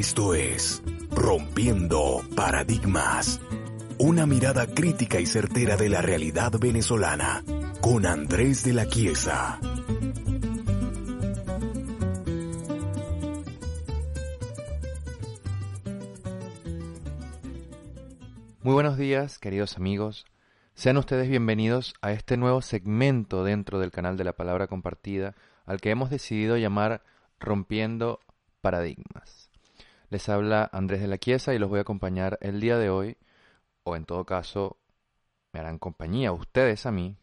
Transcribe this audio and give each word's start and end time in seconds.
Esto 0.00 0.34
es 0.34 0.82
Rompiendo 1.10 2.22
Paradigmas. 2.34 3.40
Una 3.98 4.24
mirada 4.24 4.66
crítica 4.66 5.20
y 5.20 5.26
certera 5.26 5.76
de 5.76 5.88
la 5.88 6.00
realidad 6.00 6.52
venezolana 6.58 7.42
con 7.80 8.06
Andrés 8.06 8.62
de 8.62 8.72
la 8.72 8.86
Chiesa. 8.86 9.58
Buenos 18.80 18.96
días, 18.96 19.38
queridos 19.38 19.76
amigos. 19.76 20.24
Sean 20.72 20.96
ustedes 20.96 21.28
bienvenidos 21.28 21.92
a 22.00 22.12
este 22.12 22.38
nuevo 22.38 22.62
segmento 22.62 23.44
dentro 23.44 23.78
del 23.78 23.90
canal 23.90 24.16
de 24.16 24.24
la 24.24 24.32
palabra 24.32 24.68
compartida, 24.68 25.34
al 25.66 25.82
que 25.82 25.90
hemos 25.90 26.08
decidido 26.08 26.56
llamar 26.56 27.04
Rompiendo 27.38 28.20
Paradigmas. 28.62 29.50
Les 30.08 30.26
habla 30.30 30.70
Andrés 30.72 31.02
de 31.02 31.08
la 31.08 31.18
Chiesa 31.18 31.52
y 31.52 31.58
los 31.58 31.68
voy 31.68 31.80
a 31.80 31.82
acompañar 31.82 32.38
el 32.40 32.58
día 32.58 32.78
de 32.78 32.88
hoy, 32.88 33.18
o 33.82 33.96
en 33.96 34.06
todo 34.06 34.24
caso, 34.24 34.78
me 35.52 35.60
harán 35.60 35.78
compañía 35.78 36.32
ustedes 36.32 36.86
a 36.86 36.90
mí, 36.90 37.18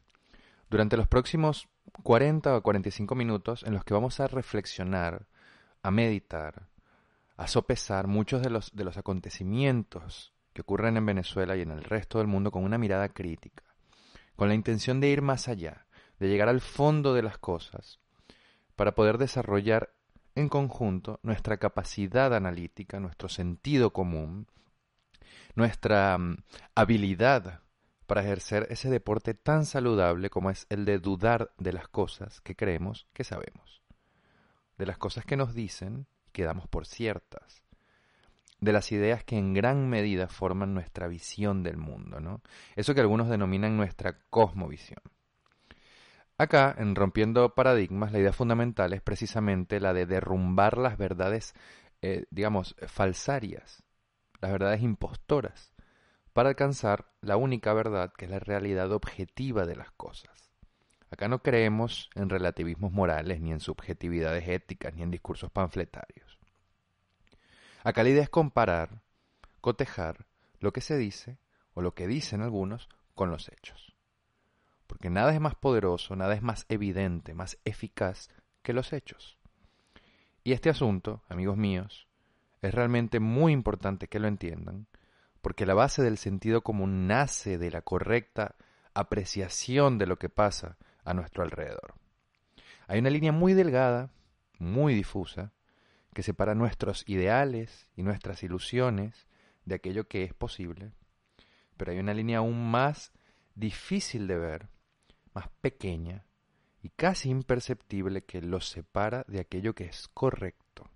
durante 0.69 0.95
los 0.95 1.07
próximos 1.07 1.69
40 2.03 2.55
o 2.55 2.61
45 2.61 3.15
minutos 3.15 3.63
en 3.63 3.73
los 3.73 3.83
que 3.83 3.95
vamos 3.95 4.19
a 4.19 4.27
reflexionar, 4.27 5.25
a 5.81 5.89
meditar, 5.89 6.67
a 7.35 7.47
sopesar 7.47 8.05
muchos 8.05 8.43
de 8.43 8.51
los, 8.51 8.75
de 8.75 8.83
los 8.83 8.95
acontecimientos 8.97 10.36
que 10.57 10.61
ocurren 10.61 10.97
en 10.97 11.05
Venezuela 11.05 11.55
y 11.55 11.61
en 11.61 11.69
el 11.69 11.83
resto 11.83 12.17
del 12.17 12.25
mundo 12.25 12.49
con 12.49 12.63
una 12.63 12.79
mirada 12.79 13.09
crítica, 13.09 13.63
con 14.35 14.47
la 14.47 14.55
intención 14.55 14.99
de 14.99 15.09
ir 15.09 15.21
más 15.21 15.47
allá, 15.47 15.85
de 16.17 16.29
llegar 16.29 16.49
al 16.49 16.61
fondo 16.61 17.13
de 17.13 17.21
las 17.21 17.37
cosas, 17.37 17.99
para 18.75 18.95
poder 18.95 19.19
desarrollar 19.19 19.93
en 20.33 20.49
conjunto 20.49 21.19
nuestra 21.21 21.57
capacidad 21.57 22.33
analítica, 22.33 22.99
nuestro 22.99 23.29
sentido 23.29 23.93
común, 23.93 24.47
nuestra 25.53 26.17
mm, 26.17 26.37
habilidad 26.73 27.61
para 28.07 28.21
ejercer 28.21 28.65
ese 28.71 28.89
deporte 28.89 29.35
tan 29.35 29.63
saludable 29.63 30.31
como 30.31 30.49
es 30.49 30.65
el 30.71 30.85
de 30.85 30.97
dudar 30.97 31.51
de 31.59 31.73
las 31.73 31.87
cosas 31.87 32.41
que 32.41 32.55
creemos 32.55 33.05
que 33.13 33.23
sabemos, 33.23 33.83
de 34.79 34.87
las 34.87 34.97
cosas 34.97 35.23
que 35.23 35.37
nos 35.37 35.53
dicen 35.53 36.07
y 36.25 36.31
que 36.31 36.45
damos 36.45 36.67
por 36.67 36.87
ciertas, 36.87 37.61
de 38.59 38.73
las 38.73 38.91
ideas 38.91 39.23
que 39.23 39.37
en 39.37 39.53
gran 39.53 39.89
medida 39.89 40.27
forman 40.27 40.73
nuestra 40.73 41.07
visión 41.07 41.63
del 41.63 41.77
mundo, 41.77 42.19
¿no? 42.19 42.41
Eso 42.75 42.95
que 42.95 43.01
algunos 43.01 43.29
denominan 43.29 43.77
nuestra 43.77 44.19
cosmovisión. 44.29 44.99
Acá, 46.39 46.75
en 46.77 46.95
Rompiendo 46.95 47.55
Paradigmas, 47.55 48.11
la 48.11 48.19
idea 48.19 48.33
fundamental 48.33 48.93
es 48.93 49.01
precisamente 49.01 49.79
la 49.79 49.93
de 49.93 50.05
derrumbar 50.05 50.77
las 50.77 50.97
verdades, 50.97 51.55
eh, 52.01 52.25
digamos, 52.29 52.75
falsarias, 52.87 53.83
las 54.39 54.51
verdades 54.51 54.83
impostoras, 54.83 55.73
para 56.33 56.49
alcanzar 56.49 57.07
la 57.21 57.37
única 57.37 57.73
verdad 57.73 58.13
que 58.15 58.25
es 58.25 58.31
la 58.31 58.39
realidad 58.39 58.91
objetiva 58.91 59.65
de 59.65 59.75
las 59.75 59.91
cosas. 59.93 60.51
Acá 61.09 61.27
no 61.27 61.41
creemos 61.41 62.09
en 62.13 62.29
relativismos 62.29 62.91
morales, 62.91 63.41
ni 63.41 63.51
en 63.51 63.59
subjetividades 63.59 64.47
éticas, 64.47 64.93
ni 64.93 65.01
en 65.03 65.09
discursos 65.09 65.49
panfletarios. 65.49 66.36
Acá 67.87 68.03
la 68.03 68.09
idea 68.09 68.23
es 68.23 68.29
comparar, 68.29 69.01
cotejar 69.61 70.25
lo 70.59 70.73
que 70.73 70.81
se 70.81 70.97
dice, 70.97 71.37
o 71.73 71.81
lo 71.81 71.93
que 71.93 72.07
dicen 72.07 72.41
algunos, 72.41 72.89
con 73.15 73.31
los 73.31 73.49
hechos 73.49 73.97
porque 74.87 75.09
nada 75.09 75.33
es 75.33 75.39
más 75.39 75.55
poderoso, 75.55 76.15
nada 76.15 76.33
es 76.33 76.41
más 76.41 76.65
evidente, 76.69 77.33
más 77.33 77.59
eficaz 77.65 78.29
que 78.63 78.73
los 78.73 78.93
hechos. 78.93 79.37
Y 80.43 80.53
este 80.53 80.69
asunto, 80.69 81.21
amigos 81.27 81.57
míos, 81.57 82.07
es 82.61 82.73
realmente 82.73 83.19
muy 83.19 83.51
importante 83.51 84.07
que 84.07 84.19
lo 84.19 84.27
entiendan, 84.27 84.87
porque 85.41 85.65
la 85.65 85.73
base 85.73 86.01
del 86.01 86.17
sentido 86.17 86.61
común 86.61 87.05
nace 87.07 87.57
de 87.57 87.69
la 87.69 87.81
correcta 87.81 88.55
apreciación 88.93 89.97
de 89.97 90.07
lo 90.07 90.17
que 90.17 90.29
pasa 90.29 90.77
a 91.03 91.13
nuestro 91.13 91.43
alrededor. 91.43 91.95
Hay 92.87 92.99
una 92.99 93.09
línea 93.09 93.31
muy 93.31 93.53
delgada, 93.53 94.09
muy 94.57 94.95
difusa, 94.95 95.51
que 96.13 96.23
separa 96.23 96.55
nuestros 96.55 97.03
ideales 97.07 97.89
y 97.95 98.03
nuestras 98.03 98.43
ilusiones 98.43 99.27
de 99.65 99.75
aquello 99.75 100.07
que 100.07 100.23
es 100.23 100.33
posible, 100.33 100.91
pero 101.75 101.91
hay 101.91 101.99
una 101.99 102.13
línea 102.13 102.39
aún 102.39 102.69
más 102.71 103.11
difícil 103.55 104.27
de 104.27 104.37
ver, 104.37 104.69
más 105.33 105.49
pequeña 105.61 106.25
y 106.81 106.89
casi 106.89 107.29
imperceptible 107.29 108.23
que 108.23 108.41
los 108.41 108.67
separa 108.69 109.25
de 109.27 109.39
aquello 109.39 109.75
que 109.75 109.85
es 109.85 110.07
correcto, 110.07 110.89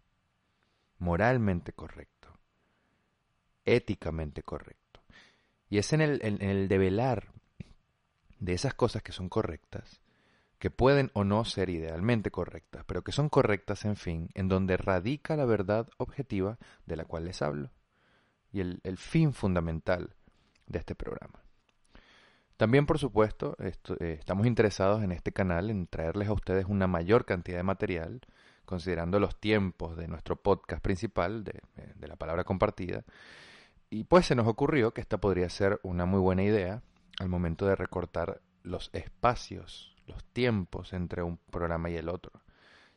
moralmente 0.98 1.74
correcto, 1.74 2.30
éticamente 3.66 4.44
correcto. 4.44 5.02
Y 5.70 5.78
es 5.78 5.94
en 5.94 6.02
el, 6.02 6.20
en 6.24 6.42
el 6.42 6.68
develar 6.68 7.32
de 8.40 8.54
esas 8.54 8.74
cosas 8.74 9.04
que 9.04 9.12
son 9.12 9.30
correctas, 9.30 10.01
que 10.62 10.70
pueden 10.70 11.10
o 11.16 11.24
no 11.24 11.44
ser 11.44 11.72
idealmente 11.72 12.30
correctas, 12.30 12.84
pero 12.86 13.04
que 13.04 13.12
son 13.12 13.30
correctas 13.30 13.84
en 13.84 13.96
fin, 13.96 14.30
en 14.36 14.48
donde 14.48 14.78
radica 14.78 15.36
la 15.36 15.46
verdad 15.46 15.90
objetiva 15.98 16.60
de 16.86 16.96
la 16.98 17.04
cual 17.04 17.26
les 17.26 17.42
hablo, 17.42 17.72
y 18.52 18.60
el, 18.60 18.98
fin 18.98 19.34
fundamental 19.34 20.16
de 20.68 20.78
este 20.78 20.94
programa. 20.94 21.44
También, 22.58 22.86
por 22.86 23.00
supuesto, 23.00 23.58
eh, 23.58 23.74
estamos 24.20 24.46
interesados 24.46 25.02
en 25.02 25.12
este 25.12 25.32
canal 25.32 25.72
en 25.72 25.88
traerles 25.88 26.28
a 26.28 26.34
ustedes 26.34 26.68
una 26.68 26.86
mayor 26.86 27.26
cantidad 27.26 27.58
de 27.58 27.64
material, 27.64 28.22
considerando 28.64 29.20
los 29.20 29.40
tiempos 29.40 29.98
de 29.98 30.08
nuestro 30.08 30.36
podcast 30.36 30.84
principal, 30.84 31.44
eh, 31.48 31.94
de 31.96 32.08
la 32.08 32.18
palabra 32.18 32.44
compartida. 32.44 33.04
Y 33.90 34.04
pues 34.04 34.28
se 34.28 34.36
nos 34.36 34.46
ocurrió 34.46 34.94
que 34.94 35.02
esta 35.02 35.18
podría 35.18 35.50
ser 35.50 35.80
una 35.82 36.06
muy 36.06 36.20
buena 36.20 36.44
idea 36.44 36.84
al 37.18 37.30
momento 37.30 37.66
de 37.66 37.76
recortar 37.76 38.42
los 38.62 38.92
espacios, 38.94 39.91
los 40.12 40.24
tiempos 40.26 40.94
entre 40.94 41.24
un 41.24 41.38
programa 41.38 41.90
y 41.90 41.96
el 41.96 42.10
otro, 42.10 42.44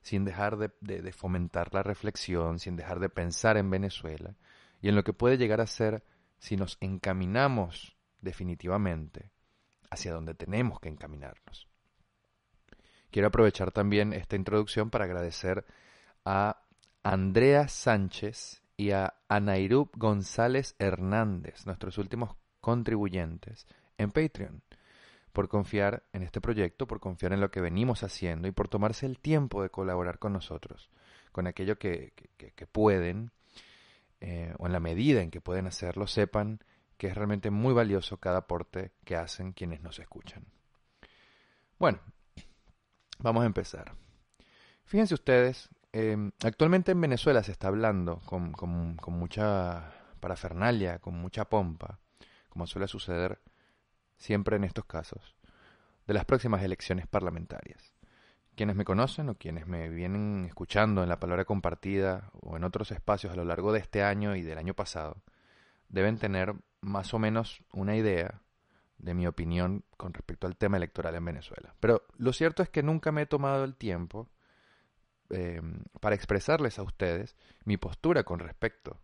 sin 0.03 0.25
dejar 0.25 0.57
de, 0.57 0.71
de, 0.81 1.13
fomentar 1.13 1.73
la 1.73 1.83
reflexión, 1.83 2.59
sin 2.59 2.77
dejar 2.77 3.01
de 3.01 3.09
pensar 3.09 3.57
en 3.57 3.71
Venezuela 3.71 4.35
y 4.83 4.89
en 4.89 4.97
lo 4.97 5.05
que 5.05 5.13
puede 5.13 5.39
llegar 5.39 5.61
a 5.61 5.67
ser 5.67 6.05
si 6.39 6.57
nos 6.57 6.77
encaminamos 6.81 7.97
definitivamente 8.21 9.31
hacia 9.91 10.13
donde 10.13 10.35
tenemos 10.35 10.81
que 10.81 10.89
encaminarnos. 10.89 11.69
Quiero 13.11 13.29
aprovechar 13.29 13.71
también 13.71 14.13
esta 14.13 14.37
introducción 14.37 14.91
para 14.91 15.05
agradecer 15.05 15.65
a 16.25 16.63
Andrea 17.03 17.69
Sánchez 17.69 18.63
y 18.77 18.91
a 18.91 19.15
Anairup 19.29 19.97
González 19.97 20.75
Hernández, 20.79 21.65
nuestros 21.67 21.97
últimos 21.99 22.35
contribuyentes 22.61 23.67
en 23.99 24.11
Patreon, 24.11 24.63
por 25.35 25.49
confiar 25.49 26.05
en 26.13 26.23
este 26.23 26.41
proyecto, 26.41 26.87
por 26.87 27.01
confiar 27.01 27.33
en 27.33 27.41
lo 27.41 27.51
que 27.51 27.61
venimos 27.61 28.05
haciendo 28.05 28.47
y 28.47 28.53
por 28.53 28.69
tomarse 28.69 29.05
el 29.05 29.19
tiempo 29.19 29.63
de 29.63 29.69
colaborar 29.69 30.21
con 30.21 30.33
nosotros, 30.33 30.91
con 31.33 31.49
aquello 31.49 31.77
que, 31.77 32.13
pueden, 32.71 33.33
eh, 34.21 34.55
o 34.59 34.67
en 34.67 34.73
la 34.73 34.79
medida 34.79 35.23
en 35.23 35.33
que 35.33 35.41
pueden 35.41 35.67
hacerlo, 35.67 36.07
sepan 36.07 36.61
que 36.97 37.09
es 37.09 37.17
realmente 37.17 37.51
muy 37.51 37.75
valioso 37.75 38.19
cada 38.19 38.39
aporte 38.39 38.93
que 39.05 39.17
hacen 39.17 39.53
quienes 39.53 39.83
nos 39.83 39.99
escuchan. 39.99 40.45
Bueno, 41.81 41.99
vamos 43.19 43.43
a 43.43 43.47
empezar. 43.47 43.93
Fíjense 44.85 45.15
ustedes, 45.15 45.69
em, 45.91 46.31
actualmente 46.45 46.93
en 46.93 47.01
Venezuela 47.01 47.43
se 47.43 47.51
está 47.51 47.67
hablando 47.67 48.21
con, 48.21 48.55
mucha 49.09 49.93
parafernalia, 50.21 51.01
con 51.01 51.15
mucha 51.15 51.47
pompa, 51.47 51.99
como 52.51 52.69
suele 52.69 52.87
suceder 52.87 53.41
siempre 54.25 54.57
en 54.57 54.65
estos 54.65 54.87
casos, 54.87 55.37
de 56.07 56.15
las 56.15 56.25
próximas 56.25 56.63
elecciones 56.63 57.07
parlamentarias. 57.07 57.93
Quienes 58.57 58.75
me 58.75 58.85
conocen 58.85 59.29
o 59.29 59.35
quienes 59.35 59.67
me 59.67 59.91
vienen 59.91 60.47
escuchando 60.47 61.03
en 61.03 61.11
la 61.11 61.21
palabra 61.21 61.45
compartida 61.45 62.31
o 62.41 62.57
en 62.57 62.65
otros 62.65 62.91
espacios 62.91 63.33
a 63.33 63.37
lo 63.37 63.45
largo 63.45 63.73
de 63.73 63.81
este 63.81 64.03
año 64.03 64.35
y 64.35 64.43
del 64.43 64.59
año 64.59 64.73
pasado, 64.75 65.23
deben 65.89 66.19
tener 66.19 66.55
más 66.81 67.13
o 67.13 67.19
menos 67.19 67.63
una 67.73 67.97
idea 67.97 68.41
de 68.97 69.13
mi 69.13 69.27
opinión 69.27 69.85
con 69.99 70.15
respecto 70.15 70.47
al 70.47 70.57
tema 70.57 70.79
electoral 70.79 71.15
en 71.17 71.25
Venezuela. 71.25 71.75
Pero 71.79 72.03
lo 72.17 72.33
cierto 72.33 72.63
es 72.63 72.71
que 72.71 72.83
nunca 72.83 73.13
me 73.13 73.23
he 73.23 73.27
tomado 73.27 73.65
el 73.65 73.77
tiempo 73.77 74.31
eh, 75.29 75.61
para 76.01 76.15
expresarles 76.15 76.79
a 76.79 76.83
ustedes 76.83 77.37
mi 77.65 77.77
postura 77.77 78.25
con 78.25 78.39
respecto 78.39 79.01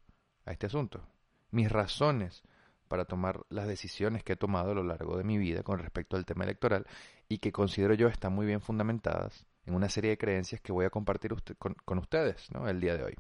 a 0.46 0.52
este 0.52 0.67
asunto, 0.67 1.06
mis 1.50 1.70
razones 1.70 2.43
para 2.91 3.05
tomar 3.05 3.47
las 3.51 3.69
decisiones 3.69 4.25
que 4.25 4.33
he 4.33 4.37
tomado 4.37 4.73
a 4.73 4.75
lo 4.75 4.83
largo 4.83 5.17
de 5.17 5.23
mi 5.23 5.39
vida 5.39 5.63
con 5.63 5.79
respecto 5.79 6.17
al 6.17 6.27
tema 6.27 6.43
electoral 6.43 6.89
y 7.29 7.39
que 7.39 7.53
considero 7.53 7.95
yo 7.95 8.09
están 8.09 8.33
muy 8.33 8.47
bien 8.47 8.61
fundamentadas 8.61 9.47
en 9.65 9.75
una 9.75 9.89
serie 9.89 10.11
de 10.11 10.19
creencias 10.19 10.61
que 10.61 10.73
voy 10.73 10.87
a 10.87 10.91
compartir 10.91 11.33
con, 11.57 11.75
con, 11.85 11.99
ustedes 11.99 12.51
¿no? 12.51 12.69
el 12.69 12.81
día 12.81 12.97
de 12.97 13.05
hoy. 13.05 13.15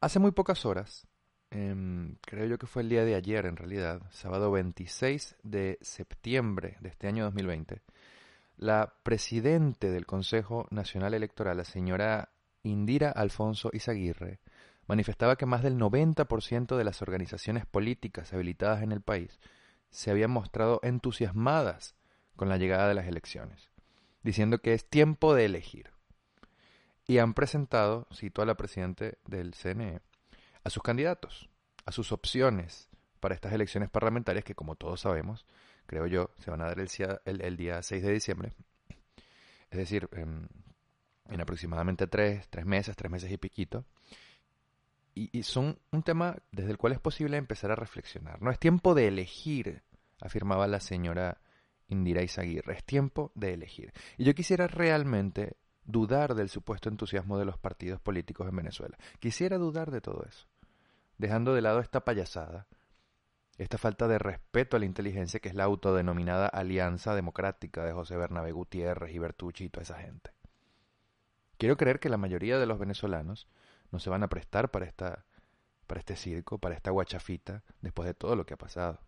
Hace 0.00 0.18
muy 0.18 0.32
pocas 0.32 0.66
horas, 0.66 1.06
em, 1.52 2.16
creo 2.20 2.46
yo 2.46 2.58
que 2.58 2.66
fue 2.66 2.82
el 2.82 2.88
día 2.88 3.04
de 3.04 3.14
ayer 3.14 3.46
en 3.46 3.54
realidad, 3.54 4.02
sábado 4.10 4.50
26 4.50 5.36
de 5.44 5.78
septiembre 5.82 6.78
de 6.80 6.88
este 6.88 7.06
año 7.06 7.22
2020, 7.26 7.80
la 8.56 8.92
presidente 9.04 9.92
del 9.92 10.04
Consejo 10.04 10.66
Nacional 10.70 11.14
Electoral, 11.14 11.58
la 11.58 11.64
señora 11.64 12.30
Indira 12.64 13.12
Alfonso 13.12 13.70
Izaguirre, 13.72 14.40
manifestaba 14.92 15.36
que 15.36 15.46
más 15.46 15.62
del 15.62 15.78
90% 15.78 16.76
de 16.76 16.84
las 16.84 17.00
organizaciones 17.00 17.64
políticas 17.64 18.34
habilitadas 18.34 18.82
en 18.82 18.92
el 18.92 19.00
país 19.00 19.40
se 19.88 20.10
habían 20.10 20.30
mostrado 20.30 20.80
entusiasmadas 20.82 21.94
con 22.36 22.50
la 22.50 22.58
llegada 22.58 22.88
de 22.88 22.94
las 22.94 23.06
elecciones, 23.06 23.70
diciendo 24.22 24.58
que 24.58 24.74
es 24.74 24.84
tiempo 24.84 25.34
de 25.34 25.46
elegir. 25.46 25.92
Y 27.06 27.18
han 27.18 27.32
presentado, 27.32 28.06
cito 28.12 28.42
a 28.42 28.44
la 28.44 28.54
presidenta 28.54 29.12
del 29.24 29.54
CNE, 29.54 30.02
a 30.62 30.68
sus 30.68 30.82
candidatos, 30.82 31.48
a 31.86 31.92
sus 31.92 32.12
opciones 32.12 32.90
para 33.18 33.34
estas 33.34 33.54
elecciones 33.54 33.88
parlamentarias 33.88 34.44
que, 34.44 34.54
como 34.54 34.74
todos 34.74 35.00
sabemos, 35.00 35.46
creo 35.86 36.06
yo, 36.06 36.32
se 36.36 36.50
van 36.50 36.60
a 36.60 36.66
dar 36.66 36.78
el, 36.78 37.56
día 37.56 37.82
6 37.82 38.02
de 38.02 38.12
diciembre. 38.12 38.52
Es 39.70 39.78
decir, 39.78 40.06
en, 40.12 40.50
en 41.30 41.40
aproximadamente 41.40 42.06
tres, 42.06 42.46
tres 42.50 42.66
meses, 42.66 42.94
tres 42.94 43.10
meses 43.10 43.32
y 43.32 43.38
piquito 43.38 43.86
y, 45.14 45.42
son 45.42 45.78
un 45.90 46.02
tema 46.02 46.36
desde 46.50 46.70
el 46.70 46.78
cual 46.78 46.92
es 46.92 47.00
posible 47.00 47.36
empezar 47.36 47.70
a 47.70 47.76
reflexionar. 47.76 48.40
No 48.40 48.50
es 48.50 48.58
tiempo 48.58 48.94
de 48.94 49.08
elegir, 49.08 49.82
afirmaba 50.20 50.66
la 50.66 50.80
señora 50.80 51.40
Indira 51.88 52.22
Izaguirre, 52.22 52.74
es 52.74 52.84
tiempo 52.84 53.32
de 53.34 53.54
elegir. 53.54 53.92
Y 54.16 54.24
yo 54.24 54.34
quisiera 54.34 54.66
realmente 54.66 55.56
dudar 55.84 56.34
del 56.34 56.48
supuesto 56.48 56.88
entusiasmo 56.88 57.38
de 57.38 57.44
los 57.44 57.58
partidos 57.58 58.00
políticos 58.00 58.48
en 58.48 58.56
Venezuela. 58.56 58.96
Quisiera 59.18 59.58
dudar 59.58 59.90
de 59.90 60.00
todo 60.00 60.24
eso, 60.26 60.46
dejando 61.18 61.54
de 61.54 61.60
lado 61.60 61.80
esta 61.80 62.04
payasada, 62.04 62.66
esta 63.58 63.78
falta 63.78 64.08
de 64.08 64.18
respeto 64.18 64.76
a 64.76 64.80
la 64.80 64.86
inteligencia 64.86 65.40
que 65.40 65.50
es 65.50 65.54
la 65.54 65.64
autodenominada 65.64 66.46
Alianza 66.46 67.14
Democrática 67.14 67.84
de 67.84 67.92
José 67.92 68.16
Bernabé 68.16 68.52
Gutiérrez 68.52 69.14
y 69.14 69.18
Bertucci 69.18 69.64
y 69.64 69.68
toda 69.68 69.82
esa 69.82 69.98
gente. 69.98 70.32
Quiero 71.58 71.76
creer 71.76 72.00
que 72.00 72.08
la 72.08 72.16
mayoría 72.16 72.58
de 72.58 72.66
los 72.66 72.78
venezolanos 72.78 73.46
no 73.92 74.00
se 74.00 74.10
van 74.10 74.22
a 74.24 74.28
prestar 74.28 74.70
para 74.70 74.86
esta 74.86 75.24
para 75.86 76.00
este 76.00 76.16
circo, 76.16 76.58
para 76.58 76.74
esta 76.74 76.90
guachafita, 76.90 77.62
después 77.82 78.06
de 78.06 78.14
todo 78.14 78.34
lo 78.34 78.46
que 78.46 78.54
ha 78.54 78.56
pasado. 78.56 78.98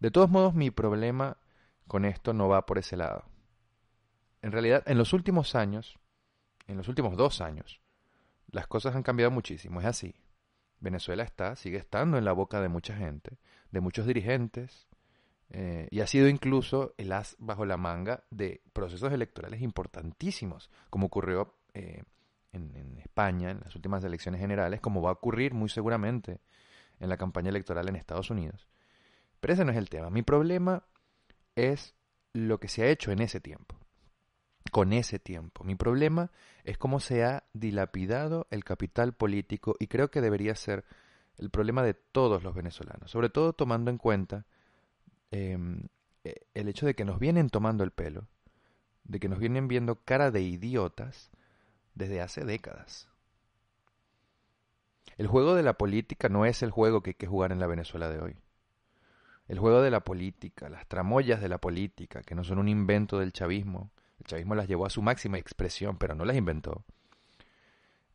De 0.00 0.10
todos 0.10 0.30
modos, 0.30 0.54
mi 0.54 0.70
problema 0.70 1.36
con 1.86 2.06
esto 2.06 2.32
no 2.32 2.48
va 2.48 2.64
por 2.64 2.78
ese 2.78 2.96
lado. 2.96 3.24
En 4.40 4.52
realidad, 4.52 4.82
en 4.86 4.96
los 4.96 5.12
últimos 5.12 5.54
años, 5.54 5.98
en 6.66 6.78
los 6.78 6.88
últimos 6.88 7.16
dos 7.16 7.40
años, 7.40 7.80
las 8.50 8.66
cosas 8.66 8.96
han 8.96 9.02
cambiado 9.02 9.30
muchísimo. 9.30 9.80
Es 9.80 9.86
así. 9.86 10.14
Venezuela 10.80 11.22
está, 11.22 11.56
sigue 11.56 11.78
estando 11.78 12.16
en 12.18 12.24
la 12.24 12.32
boca 12.32 12.60
de 12.60 12.68
mucha 12.68 12.96
gente, 12.96 13.38
de 13.70 13.80
muchos 13.80 14.06
dirigentes, 14.06 14.88
eh, 15.50 15.86
y 15.90 16.00
ha 16.00 16.06
sido 16.06 16.28
incluso 16.28 16.94
el 16.96 17.12
as 17.12 17.36
bajo 17.38 17.66
la 17.66 17.76
manga 17.76 18.24
de 18.30 18.62
procesos 18.72 19.12
electorales 19.12 19.60
importantísimos, 19.60 20.70
como 20.88 21.06
ocurrió 21.06 21.54
eh, 21.74 22.02
en, 22.52 22.98
España 22.98 23.50
en 23.50 23.60
las 23.60 23.74
últimas 23.74 24.04
elecciones 24.04 24.40
generales, 24.40 24.80
como 24.80 25.02
va 25.02 25.10
a 25.10 25.14
ocurrir 25.14 25.54
muy 25.54 25.68
seguramente 25.68 26.40
en 27.00 27.08
la 27.08 27.16
campaña 27.16 27.50
electoral 27.50 27.88
en 27.88 27.96
Estados 27.96 28.30
Unidos. 28.30 28.68
Pero 29.40 29.54
ese 29.54 29.64
no 29.64 29.72
es 29.72 29.76
el 29.76 29.90
tema. 29.90 30.10
Mi 30.10 30.22
problema 30.22 30.84
es 31.56 31.94
lo 32.32 32.60
que 32.60 32.68
se 32.68 32.82
ha 32.82 32.88
hecho 32.88 33.10
en 33.10 33.20
ese 33.20 33.40
tiempo, 33.40 33.76
con 34.70 34.92
ese 34.92 35.18
tiempo. 35.18 35.64
Mi 35.64 35.74
problema 35.74 36.30
es 36.64 36.78
cómo 36.78 37.00
se 37.00 37.24
ha 37.24 37.44
dilapidado 37.52 38.46
el 38.50 38.64
capital 38.64 39.14
político 39.14 39.76
y 39.78 39.88
creo 39.88 40.10
que 40.10 40.20
debería 40.20 40.54
ser 40.54 40.84
el 41.38 41.50
problema 41.50 41.82
de 41.82 41.94
todos 41.94 42.42
los 42.42 42.54
venezolanos, 42.54 43.10
sobre 43.10 43.30
todo 43.30 43.52
tomando 43.52 43.90
en 43.90 43.98
cuenta 43.98 44.46
em, 45.30 45.88
e, 46.24 46.46
el 46.54 46.68
hecho 46.68 46.86
de 46.86 46.94
que 46.94 47.04
nos 47.04 47.18
vienen 47.18 47.50
tomando 47.50 47.84
el 47.84 47.90
pelo, 47.90 48.28
de 49.04 49.18
que 49.18 49.28
nos 49.28 49.38
vienen 49.38 49.66
viendo 49.66 49.96
cara 50.04 50.30
de 50.30 50.42
idiotas 50.42 51.30
desde 51.94 52.20
hace 52.20 52.44
décadas. 52.44 53.08
El 55.16 55.26
juego 55.26 55.54
de 55.54 55.62
la 55.62 55.74
política 55.74 56.28
no 56.28 56.46
es 56.46 56.62
el 56.62 56.70
juego 56.70 57.02
que 57.02 57.10
hay 57.10 57.14
que 57.14 57.26
jugar 57.26 57.52
en 57.52 57.60
la 57.60 57.66
Venezuela 57.66 58.08
de 58.08 58.20
hoy. 58.20 58.36
El 59.48 59.58
juego 59.58 59.82
de 59.82 59.90
la 59.90 60.00
política, 60.00 60.68
las 60.68 60.86
tramoyas 60.86 61.40
de 61.40 61.48
la 61.48 61.58
política, 61.58 62.22
que 62.22 62.34
no 62.34 62.44
son 62.44 62.58
un 62.58 62.68
invento 62.68 63.18
del 63.18 63.32
chavismo, 63.32 63.90
el 64.18 64.26
chavismo 64.26 64.54
las 64.54 64.68
llevó 64.68 64.86
a 64.86 64.90
su 64.90 65.02
máxima 65.02 65.38
expresión, 65.38 65.98
pero 65.98 66.14
no 66.14 66.24
las 66.24 66.36
inventó, 66.36 66.84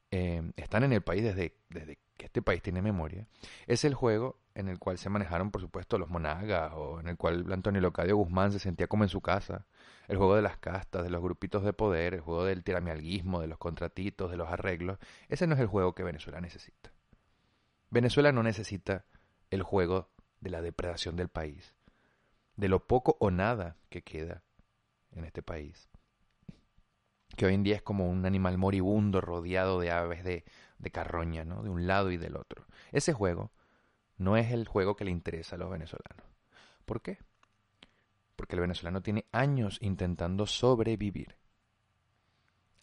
eh, 0.10 0.52
están 0.56 0.84
en 0.84 0.94
el 0.94 1.02
país 1.02 1.24
desde, 1.24 1.56
desde 1.70 2.00
que 2.16 2.26
este 2.26 2.42
país 2.42 2.62
tiene 2.62 2.82
memoria, 2.82 3.28
es 3.68 3.84
el 3.84 3.94
juego 3.94 4.40
en 4.58 4.70
el 4.70 4.80
cual 4.80 4.98
se 4.98 5.10
manejaron, 5.10 5.52
por 5.52 5.62
supuesto, 5.62 6.00
los 6.00 6.10
monagas, 6.10 6.74
o 6.76 7.00
en 7.00 7.08
el 7.10 7.16
cual 7.16 7.46
Antonio 7.54 7.80
Locadio 7.80 8.18
Guzmán 8.18 8.52
se 8.52 8.58
sentía 8.58 8.88
como 8.88 9.04
en 9.04 9.10
su 9.10 9.22
casa, 9.22 9.68
el 10.08 10.18
juego 10.18 10.36
de 10.36 10.42
las 10.42 10.58
castas, 10.58 11.04
de 11.04 11.12
los 11.12 11.22
grupitos 11.22 11.64
de 11.64 11.74
poder, 11.74 12.16
el 12.16 12.22
juego 12.22 12.44
del 12.44 12.64
tiramialguismo, 12.64 13.40
de 13.40 13.46
los 13.46 13.60
contratitos, 13.60 14.32
de 14.32 14.38
los 14.38 14.50
arreglos, 14.50 14.98
ese 15.30 15.46
no 15.46 15.54
es 15.54 15.62
el 15.62 15.68
juego 15.68 15.94
que 15.94 16.04
Venezuela 16.04 16.42
necesita. 16.42 16.92
Venezuela 17.92 18.32
no 18.32 18.42
necesita 18.42 19.06
el 19.52 19.62
juego 19.62 20.10
de 20.42 20.50
la 20.50 20.64
depredación 20.64 21.16
del 21.18 21.30
país, 21.30 21.76
de 22.56 22.68
lo 22.68 22.88
poco 22.88 23.16
o 23.20 23.30
nada 23.30 23.78
que 23.90 24.02
queda 24.02 24.42
en 25.12 25.24
este 25.24 25.44
país, 25.44 25.88
que 27.36 27.46
hoy 27.46 27.54
en 27.54 27.62
día 27.62 27.76
es 27.76 27.84
como 27.84 28.10
un 28.10 28.26
animal 28.26 28.58
moribundo 28.58 29.22
rodeado 29.22 29.80
de 29.80 29.92
aves 29.92 30.24
de, 30.24 30.46
de 30.80 30.90
carroña, 30.90 31.46
¿no? 31.46 31.62
de 31.62 31.70
un 31.70 31.86
lado 31.86 32.10
y 32.10 32.18
del 32.18 32.36
otro. 32.38 32.66
Ese 32.92 33.14
juego 33.14 33.52
no 34.18 34.38
es 34.38 34.52
el 34.52 34.68
juego 34.68 34.96
que 34.96 35.06
le 35.06 35.12
interesa 35.12 35.56
a 35.56 35.60
los 35.60 35.70
venezolanos. 35.70 36.26
¿Por 36.86 37.02
qué? 37.02 37.20
Porque 38.36 38.56
el 38.56 38.62
venezolano 38.62 39.02
tiene 39.02 39.26
años 39.32 39.78
intentando 39.82 40.46
sobrevivir. 40.46 41.36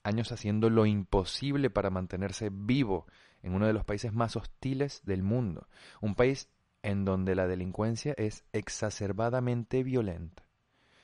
Años 0.02 0.32
haciendo 0.32 0.68
lo 0.70 0.86
imposible 0.86 1.70
para 1.70 1.90
mantenerse 1.90 2.50
vivo 2.52 3.06
en 3.42 3.54
uno 3.54 3.66
de 3.66 3.72
los 3.72 3.84
países 3.84 4.12
más 4.12 4.36
hostiles 4.36 5.02
del 5.04 5.22
mundo. 5.22 5.68
Un 6.00 6.14
país 6.14 6.48
en 6.82 7.04
donde 7.04 7.34
la 7.34 7.46
delincuencia 7.46 8.14
es 8.18 8.44
exacerbadamente 8.52 9.82
violenta 9.82 10.44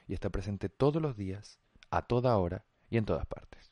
y 0.06 0.12
está 0.12 0.28
presente 0.28 0.68
todos 0.68 1.00
los 1.00 1.16
días, 1.16 1.58
a 1.90 2.02
toda 2.02 2.36
hora 2.36 2.64
y 2.90 2.98
en 2.98 3.04
todas 3.04 3.26
partes. 3.26 3.70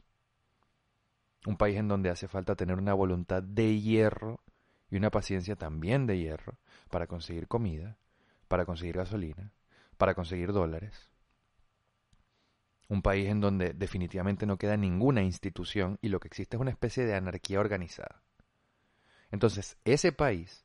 Un 1.46 1.56
país 1.56 1.76
en 1.76 1.88
donde 1.88 2.10
hace 2.10 2.28
falta 2.28 2.56
tener 2.56 2.78
una 2.78 2.94
voluntad 2.94 3.42
de 3.42 3.80
hierro 3.80 4.40
y 4.90 4.96
una 4.96 5.10
paciencia 5.10 5.56
también 5.56 6.06
de 6.06 6.18
hierro 6.18 6.58
para 6.90 7.06
conseguir 7.06 7.48
comida, 7.48 7.98
para 8.48 8.64
conseguir 8.64 8.96
gasolina, 8.96 9.52
para 9.96 10.14
conseguir 10.14 10.52
dólares. 10.52 11.10
Un 12.88 13.02
país 13.02 13.28
en 13.28 13.40
donde 13.40 13.74
definitivamente 13.74 14.46
no 14.46 14.56
queda 14.56 14.76
ninguna 14.76 15.22
institución 15.22 15.98
y 16.00 16.08
lo 16.08 16.20
que 16.20 16.28
existe 16.28 16.56
es 16.56 16.60
una 16.60 16.70
especie 16.70 17.04
de 17.04 17.14
anarquía 17.14 17.60
organizada. 17.60 18.22
Entonces, 19.30 19.76
ese 19.84 20.10
país, 20.12 20.64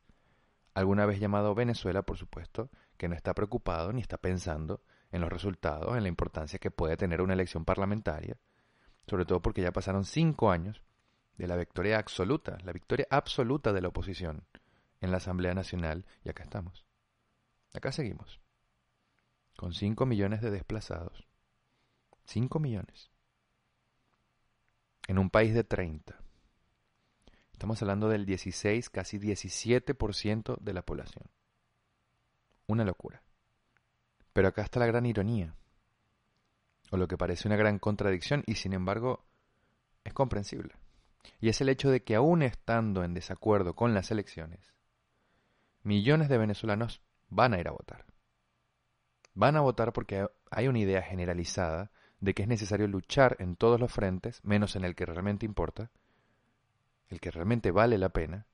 alguna 0.74 1.06
vez 1.06 1.20
llamado 1.20 1.54
Venezuela, 1.54 2.04
por 2.04 2.18
supuesto, 2.18 2.70
que 2.96 3.10
no 3.10 3.16
está 3.16 3.34
preocupado 3.34 3.92
ni 3.92 4.00
está 4.00 4.18
pensando 4.18 4.82
en 5.12 5.20
los 5.20 5.32
resultados, 5.32 5.98
en 5.98 6.04
la 6.04 6.10
importancia 6.10 6.60
que 6.60 6.72
puede 6.72 6.96
tener 6.96 7.22
una 7.22 7.34
elección 7.34 7.66
parlamentaria, 7.66 8.38
sobre 9.06 9.26
todo 9.26 9.42
porque 9.42 9.62
ya 9.62 9.74
pasaron 9.74 10.06
cinco 10.06 10.50
años 10.50 10.82
de 11.38 11.48
la 11.48 11.56
victoria 11.56 11.98
absoluta, 11.98 12.58
la 12.64 12.74
victoria 12.74 13.08
absoluta 13.10 13.74
de 13.74 13.82
la 13.82 13.90
oposición 13.90 14.44
en 15.02 15.12
la 15.12 15.18
Asamblea 15.18 15.54
Nacional, 15.54 16.06
y 16.24 16.30
acá 16.30 16.44
estamos. 16.44 16.86
Acá 17.74 17.92
seguimos 17.92 18.40
con 19.56 19.74
5 19.74 20.06
millones 20.06 20.42
de 20.42 20.52
desplazados. 20.52 21.28
5 22.26 22.60
millones. 22.60 23.12
En 25.08 25.20
un 25.20 25.30
país 25.30 25.54
de 25.54 25.64
30. 25.64 26.18
Estamos 27.52 27.82
hablando 27.82 28.10
del 28.10 28.26
16, 28.26 28.90
casi 28.90 29.20
17% 29.20 30.58
de 30.60 30.74
la 30.74 30.82
población. 30.82 31.30
Una 32.68 32.84
locura. 32.84 33.24
Pero 34.34 34.48
acá 34.48 34.64
está 34.64 34.80
la 34.80 34.88
gran 34.88 35.06
ironía, 35.06 35.56
o 36.92 36.98
lo 36.98 37.08
que 37.08 37.18
parece 37.18 37.48
una 37.48 37.58
gran 37.58 37.80
contradicción, 37.80 38.44
y 38.48 38.56
sin 38.56 38.74
embargo 38.74 39.24
es 40.04 40.14
comprensible. 40.14 40.76
Y 41.40 41.50
es 41.50 41.62
el 41.62 41.70
hecho 41.70 41.90
de 41.90 42.04
que 42.04 42.16
aún 42.16 42.42
estando 42.42 43.04
en 43.04 43.14
desacuerdo 43.14 43.76
con 43.76 43.94
las 43.94 44.12
elecciones, 44.12 44.74
millones 45.84 46.30
de 46.30 46.38
venezolanos 46.38 47.02
van 47.30 47.54
a 47.54 47.60
ir 47.60 47.68
a 47.68 47.72
votar. 47.72 48.06
Van 49.34 49.56
a 49.56 49.62
votar 49.62 49.94
porque 49.94 50.28
hay 50.52 50.68
una 50.68 50.80
idea 50.80 51.02
generalizada 51.02 51.92
de 52.20 52.34
que 52.34 52.44
es 52.44 52.48
necesario 52.48 52.88
luchar 52.88 53.36
en 53.40 53.56
todos 53.56 53.80
los 53.80 53.92
frentes, 53.92 54.40
menos 54.44 54.76
en 54.76 54.86
el 54.86 54.96
que 54.96 55.06
realmente 55.06 55.46
importa, 55.46 55.92
el 57.10 57.20
que 57.20 57.32
realmente 57.32 57.72
vale 57.72 57.98
la 57.98 58.10
pena, 58.10 58.48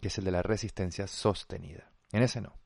que 0.00 0.08
es 0.08 0.18
el 0.18 0.24
de 0.24 0.32
la 0.32 0.42
resistencia 0.42 1.06
sostenida. 1.06 1.90
En 2.12 2.22
ese 2.22 2.40
no. 2.40 2.56